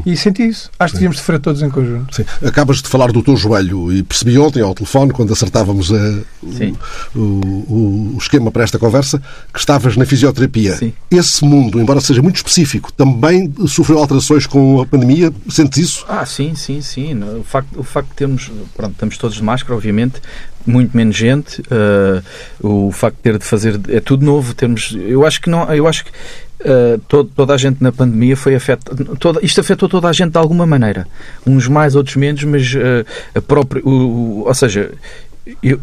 [0.05, 0.69] E senti isso.
[0.79, 2.15] Acho que devíamos sofrer todos em conjunto.
[2.15, 2.25] Sim.
[2.45, 6.75] Acabas de falar do teu joelho e percebi ontem ao telefone, quando acertávamos uh, Sim.
[7.15, 9.21] o, o- o esquema para esta conversa,
[9.53, 10.75] que estavas na fisioterapia.
[10.75, 10.93] Sim.
[11.11, 15.31] Esse mundo, embora seja muito específico, também sofreu alterações com a pandemia?
[15.49, 16.05] Sentes isso?
[16.07, 17.13] Ah, sim, sim, sim.
[17.39, 20.21] O facto, o facto de termos, pronto, estamos todos de máscara, obviamente,
[20.65, 21.61] muito menos gente.
[21.71, 22.21] eh,
[22.61, 24.53] o facto de ter de fazer é tudo novo.
[24.53, 26.11] Temos, eu acho que não, eu acho que
[26.59, 29.03] eh, todo- toda a gente na pandemia foi afetada.
[29.41, 31.07] Isto afetou toda a gente de alguma maneira.
[31.45, 34.91] Uns mais, outros menos, mas eh, a própria, o, o- ou seja.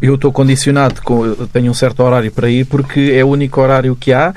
[0.01, 3.95] Eu estou condicionado, com, tenho um certo horário para ir porque é o único horário
[3.95, 4.31] que há,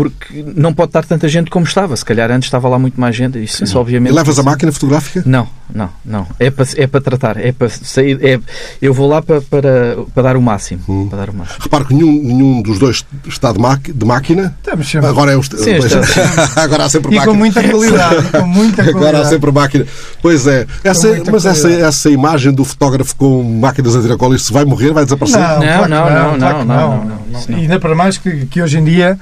[0.00, 1.94] porque não pode estar tanta gente como estava.
[1.94, 3.42] Se calhar antes estava lá muito mais gente.
[3.42, 4.12] Isso, isso obviamente.
[4.12, 5.22] E levas a máquina fotográfica?
[5.26, 6.26] Não, não, não.
[6.38, 7.36] É para, é para tratar.
[7.36, 8.18] É para sair.
[8.24, 8.40] É,
[8.80, 10.80] eu vou lá para, para, para dar o máximo.
[10.88, 11.06] Hum.
[11.10, 11.58] Para dar o máximo.
[11.62, 14.56] Reparo que nenhum, nenhum dos dois está de, de máquina.
[14.58, 15.46] Estamos sempre- Agora é os.
[15.46, 16.48] Sim, pois, está.
[16.62, 17.32] agora há sempre E máquina.
[17.32, 18.28] com muita qualidade.
[18.30, 19.28] com muita Agora há qualidade.
[19.28, 19.86] sempre máquina.
[20.22, 20.66] Pois é.
[20.82, 21.88] Essa, mas essa, qualidade.
[21.88, 25.40] essa imagem do fotógrafo com máquinas a tirar isso vai morrer, vai desaparecer?
[25.40, 27.20] Não, Não, não, não, não.
[27.48, 29.18] E ainda para mais que, que hoje em dia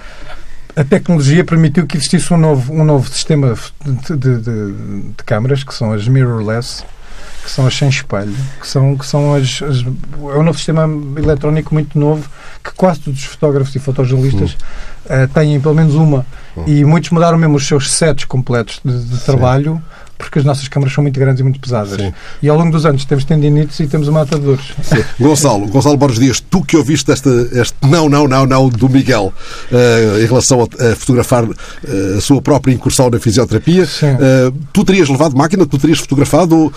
[0.80, 4.72] a tecnologia permitiu que existisse um novo, um novo sistema de, de, de-
[5.16, 6.84] de câmaras, que são as mirrorless,
[7.44, 10.84] que são as sem espelho, que são, que são as, as- É um novo sistema
[11.18, 12.28] eletrónico muito novo
[12.62, 14.56] que quase todos os fotógrafos e fotojornalistas
[15.08, 16.26] eh, têm pelo menos uma.
[16.66, 19.80] E muitos mudaram mesmo os seus sets completos de, de trabalho
[20.18, 21.98] porque as nossas câmaras são muito grandes e muito pesadas.
[22.00, 22.12] Sim.
[22.42, 24.72] E ao longo dos anos temos tendinites e temos uma ata de dores.
[25.18, 29.32] Gonçalo, Gonçalo Borges Dias, tu que ouviste esta, este não, não, não, não do Miguel
[29.72, 34.84] eh, em relação a, a fotografar eh, a sua própria incursão na fisioterapia, eh, tu
[34.84, 36.72] terias levado máquina, tu terias fotografado.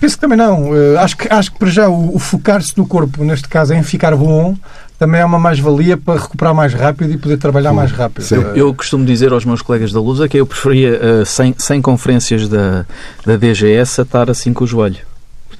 [0.00, 0.70] Penso que também não.
[0.98, 4.16] Acho, que, acho que para já o, o focar-se no corpo, neste caso em ficar
[4.16, 4.56] bom,
[5.02, 8.22] também é uma mais-valia para recuperar mais rápido e poder trabalhar mais rápido.
[8.22, 8.36] Sim.
[8.36, 11.82] Eh, Eu costumo dizer aos meus colegas da Lusa que eu preferia, eh, sem, sem
[11.82, 12.86] conferências da,
[13.26, 14.98] da DGS, a estar assim com o joelho.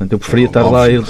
[0.02, 0.90] Portanto, eu preferia estar lá.
[0.90, 1.04] Eu-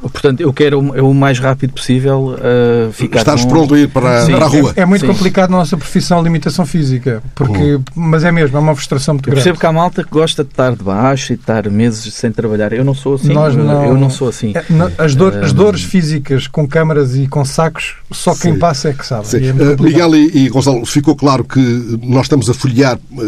[0.00, 3.20] portanto, eu quero o- é o mais rápido possível eh, ficar.
[3.20, 4.32] Estás com- pronto a ir para, Sim.
[4.32, 4.72] para a rua.
[4.76, 5.06] É, é muito Sim.
[5.06, 9.28] complicado na nossa profissão a limitação física, porque, mas é mesmo, é uma frustração muito
[9.28, 9.44] Eu grande.
[9.44, 12.30] percebo que há malta que gosta de estar de baixo e de estar meses sem
[12.30, 12.72] trabalhar.
[12.72, 13.32] Eu não sou assim.
[13.32, 14.52] Nós eu- não- Eu não sou assim.
[14.54, 18.54] É, na- as, dor- as Eh, dores físicas com câmaras e com sacos, só quem
[18.54, 18.58] Sim.
[18.58, 19.26] passa é que sabe.
[19.32, 19.82] E é complicado.
[19.82, 21.60] Miguel e, e Gonçalo, ficou claro que
[22.02, 23.22] nós estamos a folhear eh,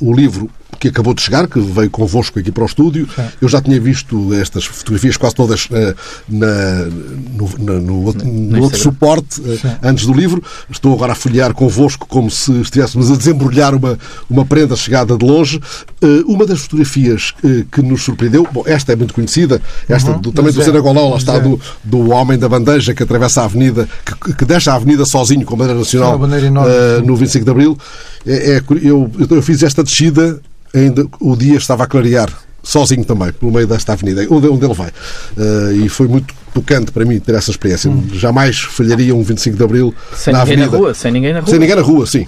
[0.00, 0.48] o livro
[0.78, 3.06] que acabou de chegar, que veio convosco aqui para o estúdio.
[3.14, 3.22] Sim.
[3.42, 5.94] Eu já tinha visto estas fotografias quase todas eh,
[6.28, 6.84] na-
[7.32, 10.42] no, na- no outro, no outro suporte eh, antes do livro.
[10.70, 15.24] Estou agora a folhear convosco como se estivéssemos a desembrulhar uma, uma prenda chegada de
[15.24, 15.60] longe.
[16.02, 17.32] Eh, uma das fotografias
[17.70, 20.64] que nos surpreendeu, bom, esta é muito conhecida, esta do, também do Zé.
[20.66, 21.40] Senagolão, lá está, Zé.
[21.40, 25.44] do, do homem da bandeja que atravessa a avenida, que, que deixa a avenida sozinho
[25.44, 27.06] com a bandeira nacional bandeira enorme, sim.
[27.06, 27.78] no 25 de Abril.
[28.26, 30.40] É, é eu, eu fiz esta descida,
[30.74, 32.30] ainda o dia estava a clarear,
[32.62, 34.90] sozinho também, no meio desta avenida, onde, onde ele vai.
[35.36, 37.90] Eh, e foi muito tocante para mim ter essa experiência.
[37.90, 38.08] Hum.
[38.12, 40.76] Jamais falharia um 25 de Abril Sem na ninguém avenida.
[40.76, 40.94] na rua.
[40.94, 41.50] Sem ninguém na rua.
[41.50, 42.26] Sem ninguém na rua, sim.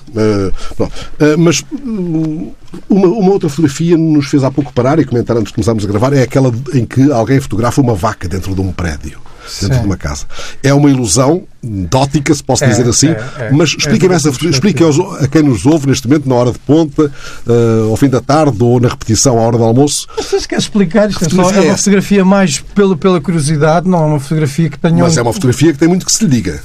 [0.76, 0.92] Pronto.
[1.18, 2.52] Eh, mas hum,
[2.88, 5.88] uma, uma outra fotografia nos fez há pouco parar e comentar antes de começarmos a
[5.88, 9.18] gravar é aquela em que alguém fotografa uma vaca dentro de um prédio.
[9.60, 9.80] Dentro Sim.
[9.80, 10.24] de uma casa.
[10.62, 13.50] É uma ilusão de ótica, se posso É, dizer assim, é, é.
[13.52, 17.10] mas É expliquem-me essa aos- a quem nos ouve neste momento, na hora de ponta,
[17.48, 20.06] eh, ao fim da tarde ou na repetição à hora do almoço.
[20.16, 21.76] Não sei se quer explicar, isto é, é é uma essa?
[21.78, 25.20] fotografia mais pelo, pela curiosidade, não é uma fotografia que tenha Mas um...
[25.20, 26.60] é uma fotografia que tem muito que se lhe diga.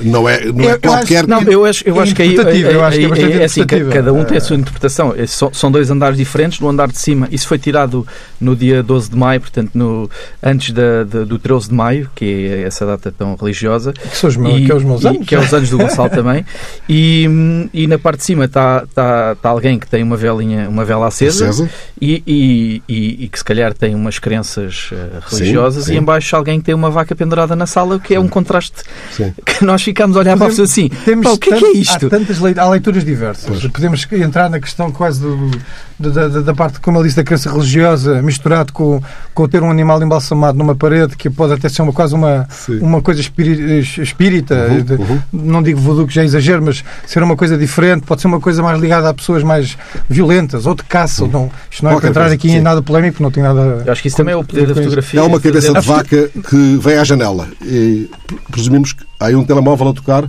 [0.00, 1.26] Não é, não Eu- é eu qualquer.
[1.26, 3.42] Não, eu acho, eu É acho que aí, interpretativa, eu acho que é bastante aí-
[3.44, 5.14] assim, cada um tem a sua interpretação.
[5.16, 6.60] É só- São dois andares diferentes.
[6.60, 8.06] No andar de cima, isso foi tirado
[8.40, 10.08] no dia 12 de maio, portanto, no,
[10.42, 13.92] antes da, da- do 13 de maio, que é essa data tão religiosa.
[13.92, 15.26] que são os meus, que é os meus e- anos.
[15.26, 16.44] que é os anos do Gonçalo também.
[16.88, 20.84] E, e na parte de cima está tá, tá alguém que tem uma velinha, uma
[20.84, 21.68] vela acesa, Acesa.
[22.00, 24.96] E, e- e- e que se calhar tem umas crenças eh,
[25.28, 25.94] religiosas sim.
[25.94, 28.82] e embaixo alguém que tem uma vaca pendurada na sala, o que é um contraste
[29.12, 29.32] Sim.
[29.44, 30.88] que nós ficamos a olhar para a assim.
[31.04, 32.06] Temos "Pá, o que é que é isto?
[32.06, 33.66] Há tantas lei- há leituras diversas.
[33.68, 35.50] Podemos entrar na questão quase do,
[35.98, 39.00] da, da- da parte, como ele disse, da crença religiosa, misturado com,
[39.34, 42.78] com ter um animal embalsamado numa parede, que pode até ser uma, quase uma, Sim.
[42.80, 44.54] uma coisa espiri- espírita.
[44.70, 45.18] Uhum, de- uhum.
[45.32, 48.40] Não digo voodoo, que já é exagero, mas ser uma coisa diferente, pode ser uma
[48.40, 49.76] coisa mais ligada a pessoas mais
[50.08, 51.24] violentas ou de caça.
[51.24, 52.56] Ou não, isto não é para entrar coisa, aqui sim.
[52.56, 53.82] em nada polémico, não tem nada.
[53.86, 55.20] Eu acho que isso também é o poder da fotografia.
[55.20, 57.48] É uma cabeça de vaca que vem à janela.
[57.62, 58.08] E
[58.50, 60.24] presumimos que há aí um telemóvel a tocar.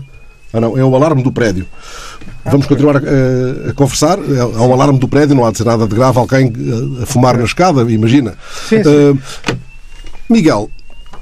[0.51, 1.65] Ah, não, é o alarme do prédio.
[2.45, 4.17] Vamos continuar a, a- a conversar.
[4.19, 6.17] É, há um alarme do prédio, não há de ser nada de grave.
[6.19, 6.47] Alguém
[6.99, 8.33] eh, a fumar na escada, imagina.
[8.67, 8.89] Sim, sim.
[8.89, 9.55] Eh,
[10.29, 10.69] Miguel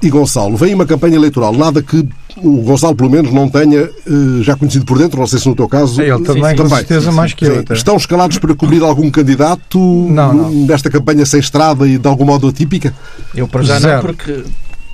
[0.02, 1.54] e Gonçalo, vem uma campanha eleitoral.
[1.54, 3.90] Nada que o Gonçalo, pelo menos, não tenha eh,
[4.44, 5.20] já conhecido por dentro.
[5.20, 6.02] Não sei se no teu caso.
[6.02, 6.78] Ele também, sim, com também.
[6.78, 7.64] certeza, mais que eu.
[7.72, 10.52] Estão escalados para cobrir algum candidato Não, não.
[10.52, 12.94] nesta campanha sem estrada e de algum modo atípica?
[13.36, 13.96] Eu para já Zero.
[13.98, 14.44] não, porque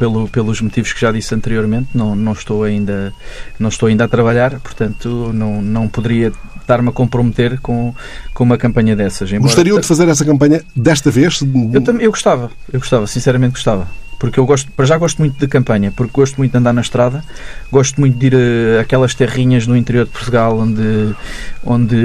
[0.04, 3.14] pelo, pelos motivos que já disse anteriormente, não, não, estou ainda,
[3.58, 7.96] não estou ainda a trabalhar, portanto não, não poderia estar-me a comprometer com,
[8.34, 9.30] com uma campanha dessas.
[9.32, 11.40] Embora- Gostariam de fazer essa campanha desta vez?
[11.72, 13.88] Eu, também, eu gostava, eu gostava, sinceramente gostava.
[14.24, 16.80] Porque eu gosto, para já gosto muito de campanha, porque gosto muito de andar na
[16.80, 17.22] estrada,
[17.70, 18.36] gosto muito de ir
[18.78, 21.14] a aquelas terrinhas no interior de Portugal onde,
[21.62, 21.98] onde,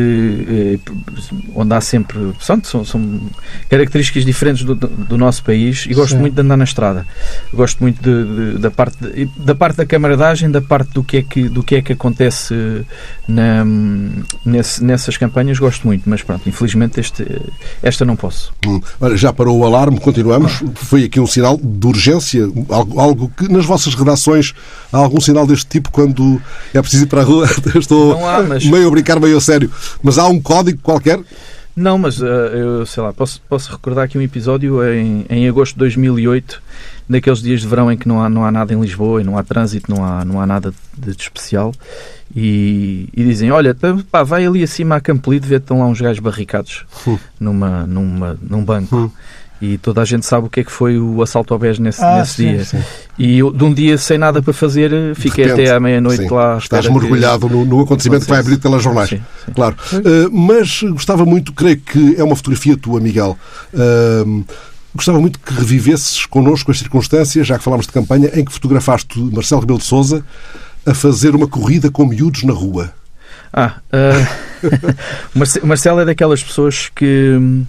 [0.48, 0.78] eh,
[1.54, 2.18] onde há sempre.
[2.40, 3.20] São, são
[3.68, 6.22] características diferentes do, do, nosso país e gosto Sim.
[6.22, 7.07] muito de andar na estrada.
[7.54, 8.96] Gosto muito de, de, da, parte
[9.37, 12.85] da parte da camaradagem, da parte do que é que, do que, é que acontece
[13.28, 13.64] na,
[14.44, 17.24] nesse, nessas campanhas, gosto muito, mas pronto, infelizmente este,
[17.81, 18.52] esta não posso.
[18.66, 18.81] Hum.
[19.00, 20.64] Olha, já parou o alarme, continuamos.
[20.74, 22.07] Foi aqui um sinal de urgência,
[22.70, 24.54] algo, algo que nas vossas redações
[24.92, 26.40] há algum sinal deste tipo quando
[26.72, 27.48] é preciso ir para a rua?
[27.74, 28.64] Estou há, mas...
[28.64, 29.70] meio a brincar, meio a sério.
[30.02, 31.20] Mas há um código qualquer?
[31.78, 35.74] Não, mas uh, eu sei lá, posso, posso recordar aqui um episódio em, em agosto
[35.74, 36.60] de 2008,
[37.08, 39.38] naqueles dias de verão em que não há, não há nada em Lisboa e não
[39.38, 41.72] há trânsito, não há, não há nada de, de especial.
[42.34, 43.76] E, e, dizem: Olha,
[44.10, 47.16] pá, vai ali acima a Campolide ver estão lá uns gajos barricados hum.
[47.38, 48.96] numa, numa, num banco.
[48.96, 49.10] Hum.
[49.60, 52.02] E toda a gente sabe o que é que foi o assalto ao BES nesse,
[52.02, 52.64] ah, nesse sim, dia.
[52.64, 52.82] Sim.
[53.18, 56.58] E eu, de um dia sem nada para fazer, fiquei repente, até à meia-noite lá.
[56.58, 59.08] Estás mergulhado no, no, acontecimento que vai abrir pelas jornais.
[59.08, 59.20] Sim,
[59.54, 59.76] claro.
[59.92, 63.36] Uh, mas gostava muito, creio que é uma fotografia tua, Miguel.
[63.74, 64.44] Uh,
[64.94, 69.18] gostava muito que revivesses connosco as circunstâncias, já que falámos de campanha, em que fotografaste
[69.18, 70.24] Marcelo Rebelo de Souza
[70.86, 72.92] a fazer uma corrida com miúdos na rua.
[73.52, 77.64] Ah, uh, Marcelo é daquelas pessoas que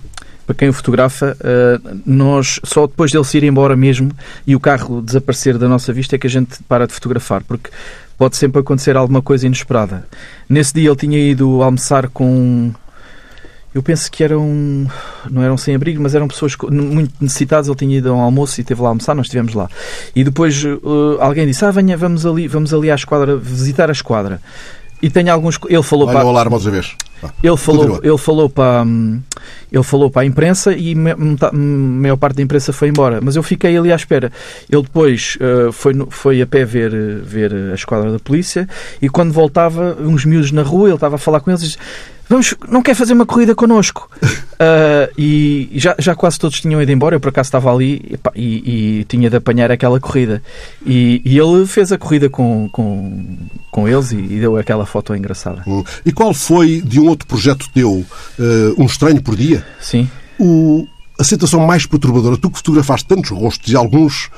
[0.50, 4.10] para quem o fotografa, uh, nós só depois dele se ir embora mesmo
[4.48, 7.70] e o carro desaparecer da nossa vista é que a gente para de fotografar, porque
[8.18, 10.08] pode sempre acontecer alguma coisa inesperada.
[10.50, 12.72] Nesse dia ele tinha ido almoçar com
[13.76, 14.88] eu penso que eram
[15.30, 17.68] não eram sem abrigo, mas eram pessoas muito necessitadas.
[17.68, 19.70] Ele tinha ido a um almoço e esteve lá almoçar, nós estivemos lá.
[20.16, 23.92] E depois uh, alguém disse: Ah, venha, vamos ali, vamos ali à esquadra, visitar a
[23.92, 24.42] esquadra.
[25.02, 25.58] E tem alguns.
[25.68, 26.26] Ele falou Olha para.
[26.26, 26.96] o alarme outra vez.
[27.44, 29.22] Ele falou, ele falou para hum,
[29.72, 33.20] ele falou para a imprensa e a maior parte da imprensa foi embora.
[33.22, 34.32] Mas eu fiquei ali à espera.
[34.70, 38.68] Ele depois uh, foi, foi a pé ver, ver a esquadra da polícia
[39.02, 41.78] e quando voltava, uns miúdos na rua, ele estava a falar com eles e disse,
[42.30, 44.08] Vamos, não quer fazer uma corrida connosco?
[44.24, 47.16] Uh, e já, já quase todos tinham ido embora.
[47.16, 50.44] Eu, por acaso, estava ali e, e tinha de apanhar aquela corrida.
[50.86, 53.26] E, e, ele fez a corrida com, com,
[53.72, 55.64] com eles e, e deu aquela foto engraçada.
[55.66, 55.84] Hum.
[56.06, 58.06] E qual foi, de um outro projeto teu, uh,
[58.78, 59.66] Um Estranho por Dia?
[59.82, 60.08] Sim.
[60.40, 60.88] O,
[61.20, 64.30] a situação mais perturbadora, tu que fotografaste tantos rostos e alguns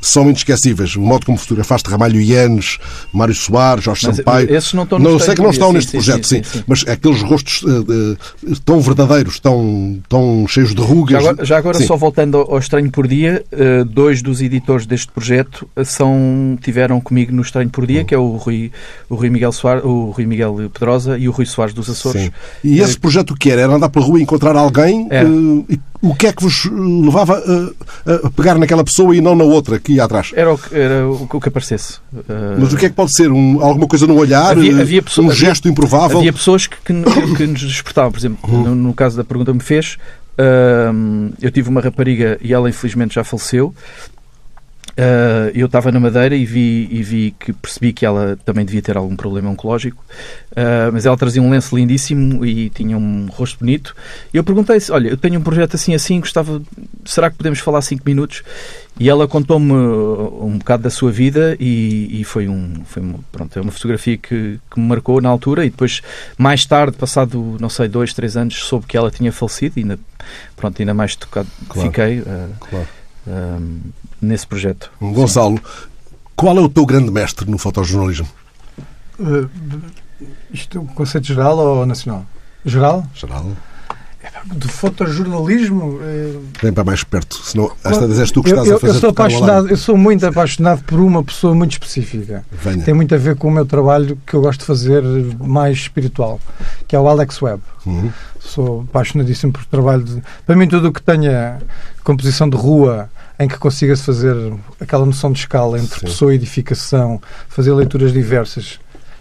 [0.00, 0.96] são inesquecíveis.
[0.96, 2.78] O modo como fotografaste Ramalho Ianes,
[3.12, 4.54] Mário Soares, Jorge mas, Sampaio.
[4.54, 6.84] Esses não estão não, sei que não estão sim, neste sim, projeto, sim, sim, mas
[6.86, 11.22] aqueles rostos uh, uh, tão verdadeiros, tão, tão cheios de rugas.
[11.22, 15.12] Já agora, já agora só voltando ao Estranho por Dia, uh, dois dos editores deste
[15.12, 18.04] projeto são, tiveram comigo no Estranho por Dia, hum.
[18.04, 18.72] que é o Rui,
[19.08, 22.30] o Rui Miguel Soares, o Rui Miguel Pedrosa e o Rui Soares dos Açores.
[22.64, 23.60] E esse projeto o que era?
[23.62, 25.08] Era andar pela rua e encontrar alguém?
[25.68, 27.42] e o que é que vos levava
[28.06, 30.32] a, a, pegar naquela pessoa e não na outra que ia atrás?
[30.34, 31.98] Era o que, era o que aparecesse.
[32.12, 32.58] Uh...
[32.58, 33.30] Mas o que é que pode ser?
[33.30, 34.52] Um, alguma coisa no olhar?
[34.52, 36.18] Havia, havia pessoa, um gesto havia, improvável?
[36.18, 36.92] Havia pessoas que, que,
[37.36, 38.12] que nos despertavam.
[38.12, 38.62] Por exemplo, uhum.
[38.62, 39.98] no, no, caso da pergunta que me fez,
[40.38, 43.74] uh, eu tive uma rapariga e ela infelizmente já faleceu.
[44.90, 48.82] Uh, eu estava na Madeira e vi, e vi que percebi que ela também devia
[48.82, 50.04] ter algum problema oncológico,
[50.52, 53.94] uh, mas ela trazia um lenço lindíssimo e tinha um rosto bonito.
[54.34, 56.60] E eu perguntei-se: Olha, eu tenho um projeto assim assim, gostava,
[57.04, 58.42] será que podemos falar cinco minutos?
[58.98, 63.58] E ela contou-me um bocado da sua vida e, e foi um, foi uma, pronto,
[63.58, 65.64] é uma fotografia que, que, me marcou na altura.
[65.64, 66.02] E depois,
[66.36, 69.98] mais tarde, passado não sei dois, três anos, soube que ela tinha falecido e ainda,
[70.54, 71.88] pronto, ainda mais tocado claro.
[71.88, 72.20] fiquei.
[72.20, 72.88] Uh, claro
[74.20, 74.90] nesse projeto.
[75.00, 75.88] Gonçalo, Sim.
[76.36, 78.28] qual é o teu grande mestre no fotojornalismo?
[79.18, 79.48] Uh,
[80.52, 82.26] isto é um conceito geral ou nacional?
[82.64, 83.06] Geral?
[83.14, 83.46] Geral.
[84.44, 85.98] De fotojornalismo.
[86.02, 88.94] Eh, Vem para mais perto, senão esta vez és tu que estás eu, a fazer.
[88.94, 92.44] Eu sou, apaixonado, eu sou muito apaixonado por uma pessoa muito específica.
[92.52, 92.84] Venha.
[92.84, 95.02] Tem muito a ver com o meu trabalho que eu gosto de fazer
[95.38, 96.40] mais espiritual,
[96.86, 97.62] que é o Alex Webb.
[97.86, 98.10] Uhum.
[98.38, 100.02] Sou apaixonadíssimo por trabalho.
[100.02, 101.58] De, para mim, tudo o que tenha
[102.04, 104.36] composição de rua, em que consiga-se fazer
[104.78, 106.06] aquela noção de escala entre Sim.
[106.06, 108.78] pessoa e edificação, fazer leituras diversas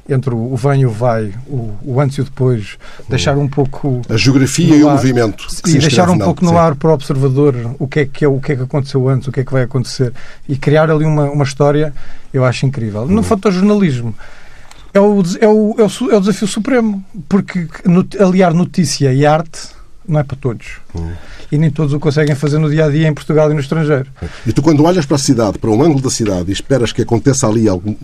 [0.10, 4.02] entre o vem e o vai, o, o antes e o depois, deixar um pouco
[4.10, 7.88] a geografia e o movimento e deixar um pouco no ar para o observador o
[7.88, 9.64] que é que é o que é que aconteceu antes, o que é que vai
[9.64, 10.14] acontecer
[10.48, 11.94] e criar ali uma, uma história,
[12.34, 13.06] eu acho incrível.
[13.06, 13.24] No uhum.
[13.24, 14.16] fotojornalismo
[14.94, 17.68] é o, é, o, é, o, é o desafio supremo, porque
[18.20, 19.79] aliar notícia e arte
[20.10, 20.68] não é para todos.
[20.94, 21.12] Uhum.
[21.52, 24.08] E nem todos o conseguem fazer no dia a dia em Portugal e no estrangeiro.
[24.46, 27.04] E tu, quando olhas para a cidade, para um ângulo da cidade, e esperas que
[27.04, 27.96] aconteça ali algum,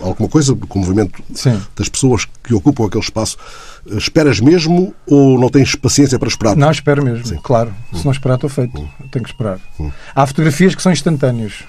[0.00, 1.60] alguma coisa com o movimento Sim.
[1.76, 3.38] das pessoas que ocupam aquele espaço,
[3.86, 6.56] esperas mesmo ou não tens paciência para esperar?
[6.56, 7.38] Não, espero mesmo, Sim.
[7.42, 7.72] claro.
[7.92, 8.80] Se não esperar, estou feito.
[8.80, 8.88] Hum.
[9.10, 9.58] Tenho que esperar.
[9.78, 9.90] Hum.
[10.14, 11.64] Há fotografias que são instantâneas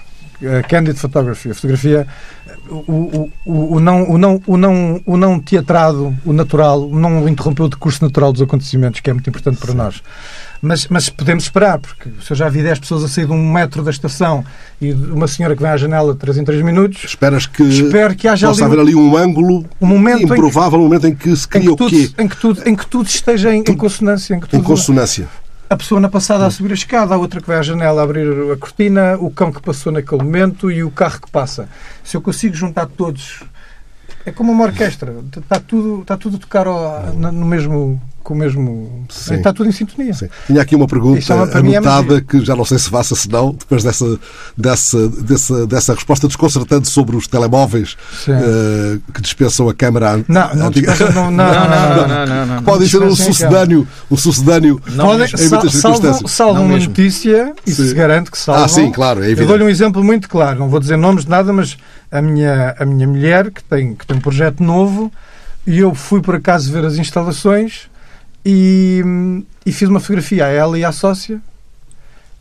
[0.68, 2.06] candid photography, a fotografia,
[2.68, 6.98] o, o, o, o não, o, não, o, não, o não teatrado, o natural, o
[6.98, 10.02] não interrompeu o decurso natural dos acontecimentos, que é muito importante para nós.
[10.62, 13.52] Mas, mas podemos esperar, porque se eu já vi 10 pessoas a sair de um
[13.52, 14.42] metro da estação
[14.80, 18.14] e uma senhora que vem à janela de 3 em 3 minutos, Esperas que, Espero
[18.16, 21.06] que haja possa ali haver ali um ângulo um momento em que- improvável, um momento
[21.06, 22.10] em que se em cria que, o tudo, quê?
[22.18, 25.28] em, que tudo, em que tudo esteja em, em consonância, em que Em tudo, consonância.
[25.68, 28.04] A pessoa na passada a subir a escada, a outra que vai à janela a
[28.04, 31.68] abrir a cortina, o cão que passou naquele momento e o carro que passa.
[32.04, 33.42] Se eu consigo juntar todos,
[34.24, 36.66] é como uma orquestra, está tudo, está tudo a tocar
[37.14, 39.06] no mesmo, com o mesmo.
[39.08, 39.34] Sim.
[39.36, 40.12] Está tudo em sintonia.
[40.12, 40.28] Sim.
[40.48, 43.84] Tinha aqui uma pergunta é anotada que já não sei se faça se não, depois
[43.84, 44.18] dessa,
[44.56, 47.96] dessa, dessa, dessa resposta desconcertante sobre os telemóveis
[48.28, 52.26] eh, que dispensam a câmara Não, não, não, não, não, não, não, não.
[52.26, 52.62] não, não.
[52.64, 56.30] Podem ser um sucedâneo, um sucedâneo Podem, em muitas circunstâncias.
[56.32, 56.88] salvam Não uma mesmo.
[56.88, 57.86] notícia e Sim.
[57.86, 58.64] se garante que salvam.
[58.64, 61.30] Ah, sim, claro, é Eu dou-lhe um exemplo muito claro, não vou dizer nomes de
[61.30, 61.76] nada, mas
[62.10, 65.12] a minha, a minha mulher, que tem, que tem um projeto novo,
[65.64, 67.88] e eu fui por acaso ver as instalações
[68.48, 69.02] e,
[69.66, 71.40] e fiz uma fotografia a ela e à sócia.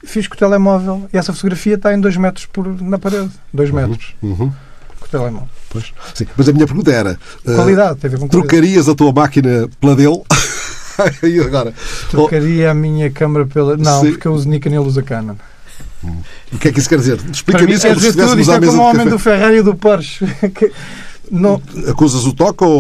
[0.04, 3.32] Fiz com o telemóvel e essa fotografia está em 2 metros por, na parede.
[3.52, 4.52] 2 metros Uhum,
[5.00, 5.50] com o telemóvel.
[5.70, 5.92] pois.
[6.14, 6.28] Sim.
[6.38, 10.22] Mas a minha pergunta era: eh, Qualidade, tem a trocarias a tua máquina pela dele?
[11.24, 11.74] e agora?
[12.12, 13.76] Trocaria a minha câmara pela.
[13.76, 14.12] Não, Sim.
[14.12, 15.36] porque eu uso Nikon e ele usa Canon.
[16.54, 17.20] O que é que isso quer dizer?
[17.34, 17.98] Explica-me isso tudo.
[17.98, 20.24] estivéssemos Isto à é mesa como o homem do Ferrari e do Porsche.
[21.32, 22.72] Não, Acusas o toque ou.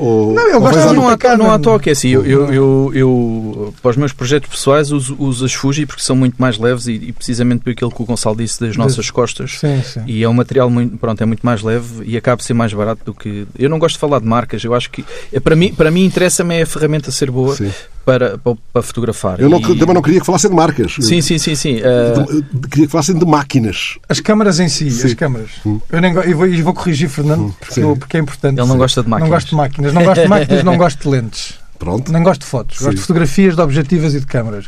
[0.00, 1.44] ou Não, eu gosto Não, há, Canon.
[1.44, 5.14] não há toque, é assim, eu, eu, eu, eu, para os meus projetos pessoais uso,
[5.18, 8.04] uso as Fuji porque são muito mais leves e, e precisamente por aquilo que o
[8.04, 10.00] Gonçalo disse das nossas costas sim, sim.
[10.06, 12.72] e é um material muito, pronto, é muito mais leve e acaba por ser mais
[12.72, 13.46] barato do que...
[13.58, 16.04] Eu não gosto de falar de marcas, eu acho que é, para mim, para mim
[16.04, 17.70] interessa-me é a ferramenta ser boa Sim.
[18.04, 19.40] para, para, para fotografar.
[19.40, 20.96] Eu não, E- também não queria que falassem de marcas.
[21.00, 21.74] Sim, sim, sim, sim.
[21.76, 23.98] De- queria que falassem de máquinas.
[24.08, 25.06] As câmaras em si, Sim.
[25.06, 25.50] as câmaras.
[25.66, 25.80] Hum.
[25.90, 27.82] Eu nem e vou, e vou corrigir, Fernando, porque, Sim.
[27.82, 28.58] eu- porque é importante.
[28.58, 29.28] ele não gosta de máquinas.
[29.28, 29.92] Não gosto de máquinas.
[29.92, 31.60] Não gosto de máquinas, não gosto de lentes.
[31.80, 32.12] Pronto.
[32.12, 32.76] Nem gosto de fotos.
[32.76, 32.84] Sim.
[32.84, 34.66] Gosto de fotografias, de objetivas e de câmaras.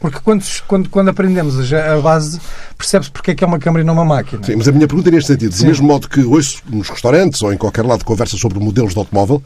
[0.00, 2.40] Porque quando, quando, quando aprendemos a, base,
[2.78, 4.42] percebe-se porque é que é uma câmara e não uma máquina.
[4.42, 5.50] Sim, mas a minha pergunta é neste sentido.
[5.50, 5.66] Do Sim.
[5.66, 9.42] mesmo modo que hoje nos restaurantes ou em qualquer lado conversas sobre modelos de automóvel,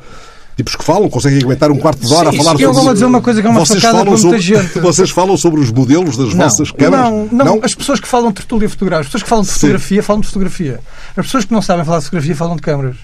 [0.57, 2.62] tipos que falam, conseguem aguentar um quarto de hora Sim, a falar sim.
[2.62, 2.85] Eu sobre...
[2.85, 4.79] vou dizer uma coisa que é uma vocês facada falam para muita sobre, gente.
[4.81, 6.45] Vocês falam sobre os modelos das Não.
[6.45, 7.11] vossas câmaras?
[7.33, 9.55] Não, não, as pessoas que falam de tertúlia fotográfica, as pessoas que falam de Sim.
[9.55, 10.81] fotografia, falam de fotografia.
[11.17, 12.97] As pessoas que não sabem falar de fotografia falam de câmaras.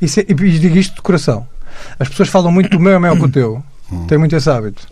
[0.00, 1.46] Isso é- e digo isto de coração.
[1.98, 3.62] As pessoas falam muito do meu é maior que o teu.
[3.92, 4.06] Hum.
[4.06, 4.86] Tem muito esse hábito.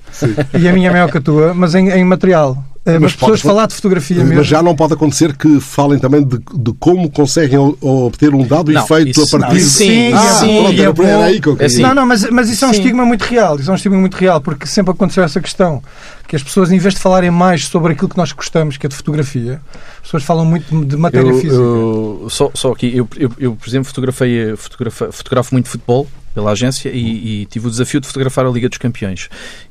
[0.59, 2.62] E a minha é maior que a tua, mas em, em material.
[2.88, 4.35] Eh, Mas Mas as pessoas pode- falar de fotografia mesmo.
[4.37, 8.72] Mas já não pode acontecer que falem também de, de como conseguem obter um dado
[8.72, 9.46] Não, efeito isso a não.
[9.48, 11.22] partir Sim, Sim, ah, sim, pronto, é era, era bom.
[11.22, 11.87] aí que eu É queria.
[11.88, 12.79] Não, não, mas, mas isso é um Sim.
[12.81, 13.59] estigma muito real.
[13.59, 15.83] Isso é um estigma muito real, porque sempre aconteceu essa questão.
[16.27, 18.88] Que as pessoas, em vez de falarem mais sobre aquilo que nós gostamos, que é
[18.88, 19.61] de fotografia,
[19.96, 21.55] as pessoas falam muito de matéria Eu, física.
[21.55, 26.51] eu- só, só aqui, eu, eu, eu, por exemplo, fotografei, fotografa- fotografo muito futebol pela
[26.53, 29.29] agência e, e tive o desafio de fotografar a Liga dos Campeões.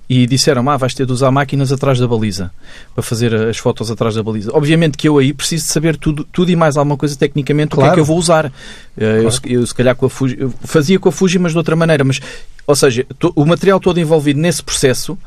[0.09, 2.49] E disseram, ah, vais ter de usar máquinas atrás da baliza
[2.95, 4.51] para fazer as fotos atrás da baliza.
[4.53, 7.75] Obviamente que eu aí preciso de saber tudo, tudo e mais alguma coisa tecnicamente o
[7.75, 7.93] que é Claro.
[7.95, 8.51] que eu vou usar.
[8.97, 11.51] Eh, Eu, se- eu, se calhar com a Fuji, eu fazia com a Fuji, mas
[11.51, 12.05] de outra maneira.
[12.05, 12.21] Mas,
[12.65, 15.17] ou seja, to- o material todo envolvido nesse processo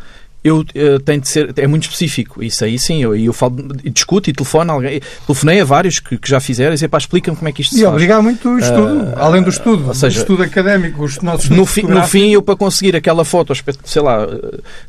[0.43, 4.31] eu eh, tem de ser é muito específico isso aí sim eu, eu falo discuto
[4.31, 7.49] e telefono alguém telefonei a vários que, que já fizeram e dizer pá explica-me como
[7.49, 9.95] é que isto se E faz obrigar muito o estudo, Ah, além do estudo, ou
[9.95, 13.53] seja, estudo académico, os nossos no fim, no fim, eu para conseguir aquela foto,
[13.85, 14.27] sei lá,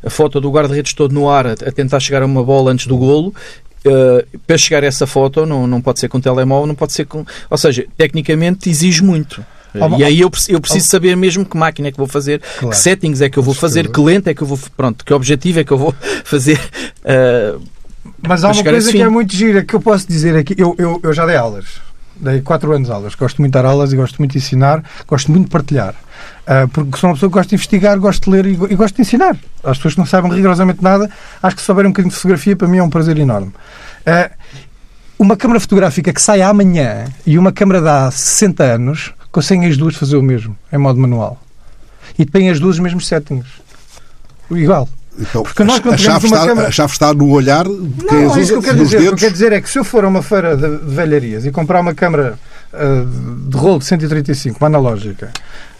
[0.04, 2.86] a foto do guarda-redes todo no ar a, a tentar chegar a uma bola antes
[2.86, 3.34] do golo,
[3.84, 7.04] eh, para chegar a essa foto não, não pode ser com telemóvel, não pode ser
[7.04, 7.24] com.
[7.50, 9.44] Ou seja, tecnicamente exige muito.
[9.74, 12.68] Ah, e aí eu, eu preciso saber mesmo que máquina é que vou fazer, Claro.
[12.70, 14.58] que settings é que eu vou fazer, que lente é que eu vou.
[14.76, 16.60] Pronto, que objetivo é que eu vou fazer.
[17.04, 17.54] eh,
[18.26, 20.54] Mas há uma coisa que é muito gira que eu posso dizer aqui.
[20.58, 21.64] Eu, eu, eu já dei aulas.
[22.14, 23.14] Dei 4 anos de aulas.
[23.14, 24.84] Gosto muito de dar aulas e gosto muito de ensinar.
[25.08, 25.94] Gosto muito de partilhar.
[26.46, 28.94] Ah, porque sou uma pessoa que gosta de investigar, gosto de ler e, e gosto
[28.96, 29.36] de ensinar.
[29.64, 31.10] Às pessoas que não sabem rigorosamente nada,
[31.42, 33.52] acho que se souberem um bocadinho de fotografia, para mim é um prazer enorme.
[34.04, 34.30] Ah,
[35.18, 39.76] uma câmara fotográfica que sai amanhã e uma câmara de há 60 anos conseguem as
[39.76, 41.40] duas fazer o mesmo, em modo manual.
[42.18, 43.46] E têm as duas os mesmos settings.
[44.50, 44.88] Igual.
[45.18, 48.04] Então, Porque nós, quando a, chave uma está, câmara- a chave está no olhar de
[48.08, 48.96] quem Não, é isso que eu quero dizer.
[48.96, 50.94] O que eu quero dizer é que se eu for a uma feira de, de
[50.94, 52.38] velharias e comprar uma câmara
[52.72, 53.04] ah,
[53.46, 55.30] de rolo de 135, uma analógica,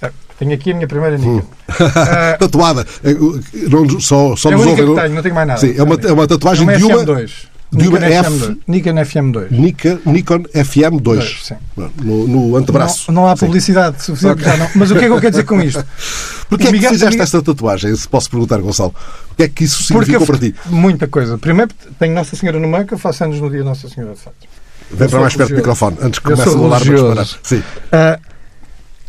[0.03, 1.43] ah, tenho aqui a minha primeira Nikon.
[1.69, 2.87] Ah, Tatuada.
[3.03, 4.85] É, Não, só só é a nos ouvem.
[4.85, 5.61] que não- tenho, não tenho mais nada.
[5.61, 7.31] Sim, é uma, é uma tatuagem É de uma, FM2.
[7.73, 8.59] De uma Nikon F- FM2.
[8.69, 9.51] Nikon FM2.
[9.51, 11.01] Nikon, Nikon FM2.
[11.01, 11.55] Dois, sim.
[12.03, 13.11] No, no antebraço.
[13.11, 13.47] Não, não há Sim.
[13.47, 14.43] publicidade suficiente.
[14.45, 14.69] já não.
[14.75, 15.83] Mas o que é que eu quero dizer com isto?
[16.51, 17.97] Porquê é que fizeste Miguel- esta tatuagem?
[17.97, 18.95] Se posso perguntar, Gonçalo.
[19.31, 20.55] O que é que isso Porque significou eu- para ti?
[20.67, 21.39] Muita coisa.
[21.39, 24.21] Primeiro, tenho Nossa Senhora no meio, que eu faço anos no dia Nossa Senhora de
[24.21, 24.53] Fátima.
[24.91, 27.39] Vem para mais perto do microfone, antes que comece a religioso.
[27.43, 27.63] Sim.
[27.91, 28.19] Ah,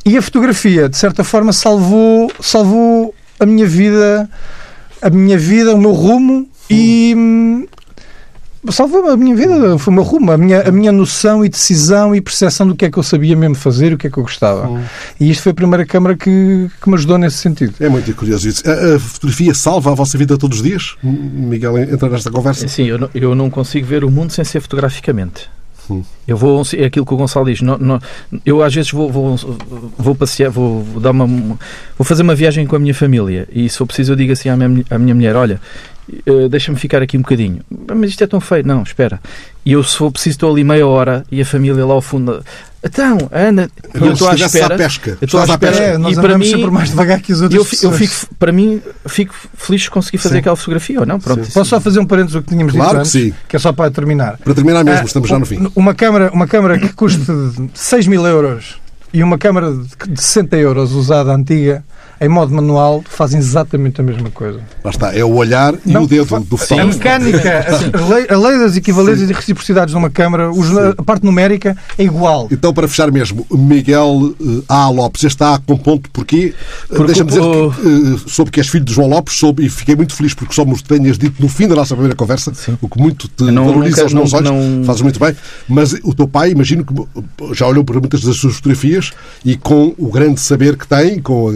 [0.05, 4.29] e a fotografia, de certa forma, salvou, salvou a minha vida,
[5.01, 7.67] a minha vida, o meu rumo e hum,
[8.71, 12.15] salvou a minha vida, foi o meu rumo, a minha, a minha noção e decisão
[12.15, 14.17] e percepção do que é que eu sabia mesmo fazer e o que é que
[14.17, 14.81] eu gostava.
[15.19, 17.73] E isto foi a primeira câmara que, que me ajudou nesse sentido.
[17.79, 18.63] É muito curioso isso.
[18.69, 20.95] A, a fotografia salva a vossa vida todos os dias?
[21.03, 22.67] Miguel, entra nesta conversa.
[22.67, 25.49] Sim, eu não, eu não consigo ver o mundo sem ser fotograficamente.
[25.89, 26.01] Hum.
[26.25, 27.61] Eu vou, é aquilo que o Gonçalo diz.
[27.61, 27.99] não- não-
[28.45, 29.35] eu às vezes vou, vou,
[29.97, 33.67] vou passear, vou, vou dar uma, vou fazer uma viagem com a minha família e
[33.67, 35.59] se for preciso eu digo assim à minha, à minha mulher, olha,
[36.25, 37.61] eh, deixa-me ficar aqui um bocadinho.
[37.95, 38.65] Mas isto é tão feio.
[38.65, 39.19] Não, espera.
[39.65, 42.43] E eu se for preciso estou ali meia hora e a família lá ao fundo,
[42.83, 43.69] então, anda.
[43.93, 44.75] E Como eu estou à espera.
[44.75, 45.17] à pesca.
[45.21, 45.71] Eu estou à Estás à espera.
[45.71, 45.85] pesca.
[45.93, 48.13] É, nós e para andamos mim, sempre mais devagar que as outras eu, eu fico,
[48.37, 50.39] para mim, fico feliz de conseguir fazer Sim.
[50.39, 51.17] aquela fotografia ou não.
[51.19, 51.45] Pronto.
[51.45, 51.51] Sim.
[51.53, 53.31] Posso só fazer um parênteses do que tínhamos Claro dito que antes?
[53.33, 53.33] sim.
[53.47, 54.37] Que é só para terminar.
[54.43, 55.65] Para terminar mesmo, Ah, estamos já no fim.
[55.75, 57.21] Uma câmara, uma câmara que custa
[57.73, 58.75] 6 mil euros
[59.13, 61.85] e uma câmara de de 60 euros usada antiga,
[62.23, 64.59] em modo manual, fazem exatamente a mesma coisa.
[64.83, 66.97] Lá está, é o olhar e Não, o dedo do A fotógrafo.
[66.97, 71.75] mecânica, a lei, a lei das equivalências e reciprocidades numa câmara, os- a parte numérica
[71.97, 72.47] é igual.
[72.51, 74.89] Então, para fechar mesmo, Miguel eh, A.
[74.89, 76.53] Lopes, este A com ponto porquê?
[76.91, 79.69] Eh, Deixa-me dizer o- que eh, soube que és filho de João Lopes soube, e
[79.69, 82.77] fiquei muito feliz porque só me tenhas dito no fim da nossa primeira conversa, Sim.
[82.81, 85.35] o que muito te não- valoriza nunca- aos meus não- olhos, não- fazes muito bem,
[85.67, 86.93] mas o teu pai, imagino que
[87.53, 89.11] já olhou para muitas das suas fotografias
[89.43, 91.51] e com o grande saber que tem, com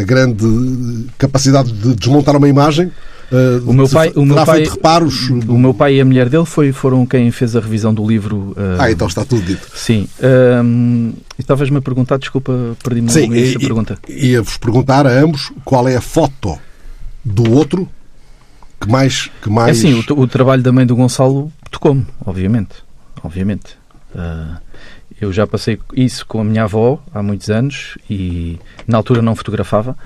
[0.00, 2.90] a, grande eh, capacidade de desmontar uma imagem,
[3.32, 5.28] eh, O meu pai- o meu pai- reparos.
[5.30, 8.54] O meu pai e a mulher dele foi, foram quem fez a revisão do livro.
[8.56, 9.68] ah, Ah, então está tudo dito.
[9.74, 10.08] Sim.
[11.38, 13.98] E estavas-me a perguntar, desculpa, perdi-me Sim, e- da pergunta.
[14.08, 16.58] ia-vos perguntar a ambos qual é a foto
[17.24, 17.88] do outro
[18.80, 19.30] que mais.
[19.42, 19.78] Que É mais...
[19.78, 22.74] assim, o, o trabalho da mãe do Gonçalo tocou-me, obviamente.
[23.22, 23.76] Obviamente.
[24.14, 24.58] Ah,
[25.20, 29.34] eu já passei isso com a minha avó há muitos anos e na altura não
[29.34, 29.96] fotografava,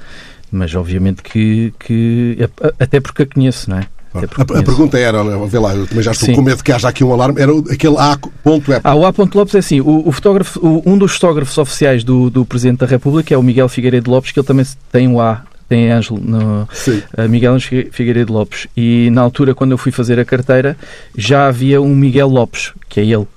[0.50, 2.38] mas obviamente que, que
[2.78, 3.86] até porque a conheço, não é?
[4.12, 6.34] Até A, a pergunta era, olha, vê lá, eu também já estou Sim.
[6.34, 8.80] com medo que haja aqui um alarme, era aquele A ponto é.
[8.82, 9.12] Ah, o A.
[9.34, 12.86] Lopes é assim, o, o fotógrafo, o- um dos fotógrafos oficiais do, do Presidente da
[12.86, 16.68] República é o Miguel Figueiredo Lopes, que ele também tem o A, tem Ângelo, no,
[17.16, 18.66] a Miguel Ângelo Figueiredo Lopes.
[18.76, 20.76] E na altura, quando eu fui fazer a carteira,
[21.16, 23.28] já havia um Miguel Lopes, que é ele.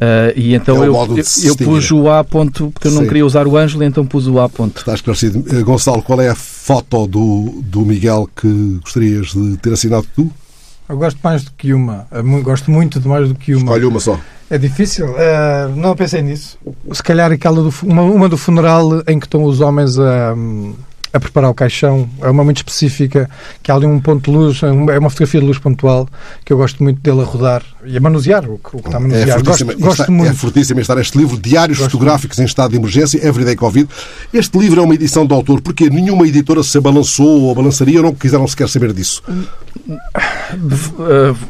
[0.00, 3.08] Ah, e então É eu, eu, eu pus o A ponto, porque eu não Sim.
[3.08, 4.78] queria usar o Ângelo, então pus o A ponto.
[4.78, 5.44] Está esclarecido.
[5.56, 10.30] Eh, Gonçalo, qual é a foto do, do Miguel que gostarias de ter assinado tu?
[10.88, 12.06] Eu gosto mais do que uma.
[12.12, 13.72] Eu mu- Gosto muito de mais do que uma.
[13.72, 14.18] Olha uma só.
[14.48, 15.06] É difícil.
[15.18, 16.56] eh, não pensei nisso.
[16.92, 20.32] Se calhar aquela do, uma, uma do funeral em que estão os homens a,
[21.12, 22.08] a preparar o caixão.
[22.22, 23.28] É uma muito específica,
[23.62, 26.08] que há ali um ponto de luz, é uma é uma fotografia de luz pontual,
[26.44, 28.98] que eu gosto muito dele a rodar e a manusear o que, o que está
[28.98, 29.38] a É manusear.
[29.40, 30.30] fortíssimo, gosto gosto está, muito.
[30.30, 33.88] é fortíssimo estar este livro, Diários Gosto Fotográficos em Estado de Emergência, Everyday Covid.
[34.32, 38.04] Este livro é uma edição do autor, porque nenhuma editora se balançou ou balançaria ou
[38.04, 39.22] não quiseram sequer saber disso.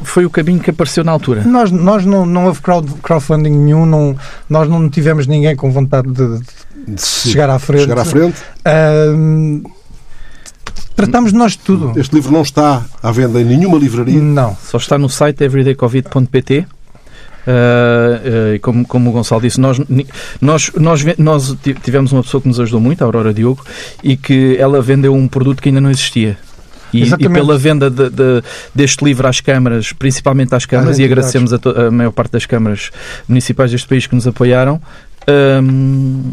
[0.03, 1.43] Foi o caminho que apareceu na altura.
[1.43, 4.15] Nós, nós não, não houve crowd, crowdfunding nenhum, não,
[4.49, 6.56] nós não tivemos ninguém com vontade de, de
[6.97, 7.81] chegar à frente.
[7.81, 8.37] Chegar à frente.
[10.95, 11.99] Tratamos de nós de tudo.
[11.99, 14.19] Este livro não está à venda em nenhuma livraria.
[14.19, 14.57] Não.
[14.63, 16.65] Só está no site everydaycovid.pt.
[17.47, 17.49] Uh,
[18.51, 19.79] uh, e como, como o Gonçalo disse, nós,
[20.41, 23.63] nós, nós, nós ti- tivemos uma pessoa que nos ajudou muito, a Aurora Diogo,
[24.03, 26.37] e que ela vendeu um produto que ainda não existia.
[26.91, 28.43] E, e pela venda de- de-
[28.75, 32.45] deste livro às câmaras, principalmente às câmaras, Às e agradecemos a, a maior parte das
[32.45, 32.91] câmaras
[33.29, 34.81] municipais deste país que nos apoiaram,
[35.29, 36.23] um,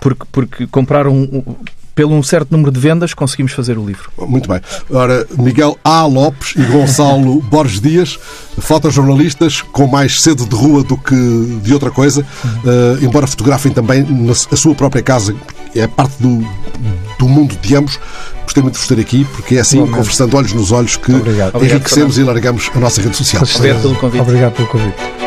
[0.00, 1.42] porque, porque compraram, um-
[1.94, 4.10] pelo um certo número de vendas, conseguimos fazer o livro.
[4.18, 4.60] Muito bem.
[4.90, 6.04] Ora, Miguel A.
[6.04, 8.18] Lopes e Gonçalo Borges Dias,
[8.58, 11.14] fotojornalistas com mais sede de rua do que
[11.62, 12.24] de outra coisa,
[12.66, 15.34] eh, embora fotografem também na a sua própria casa,
[15.74, 16.46] é parte do,
[17.18, 17.98] do mundo de ambos.
[18.42, 19.98] Gostei muito de vos ter aqui, porque é assim, Igualmente.
[19.98, 21.64] conversando olhos nos olhos, que Obrigado.
[21.64, 23.42] enriquecemos e largamos a nossa rede social.
[23.56, 24.20] Obrigado pelo convite.
[24.20, 25.25] Obrigado pelo convite.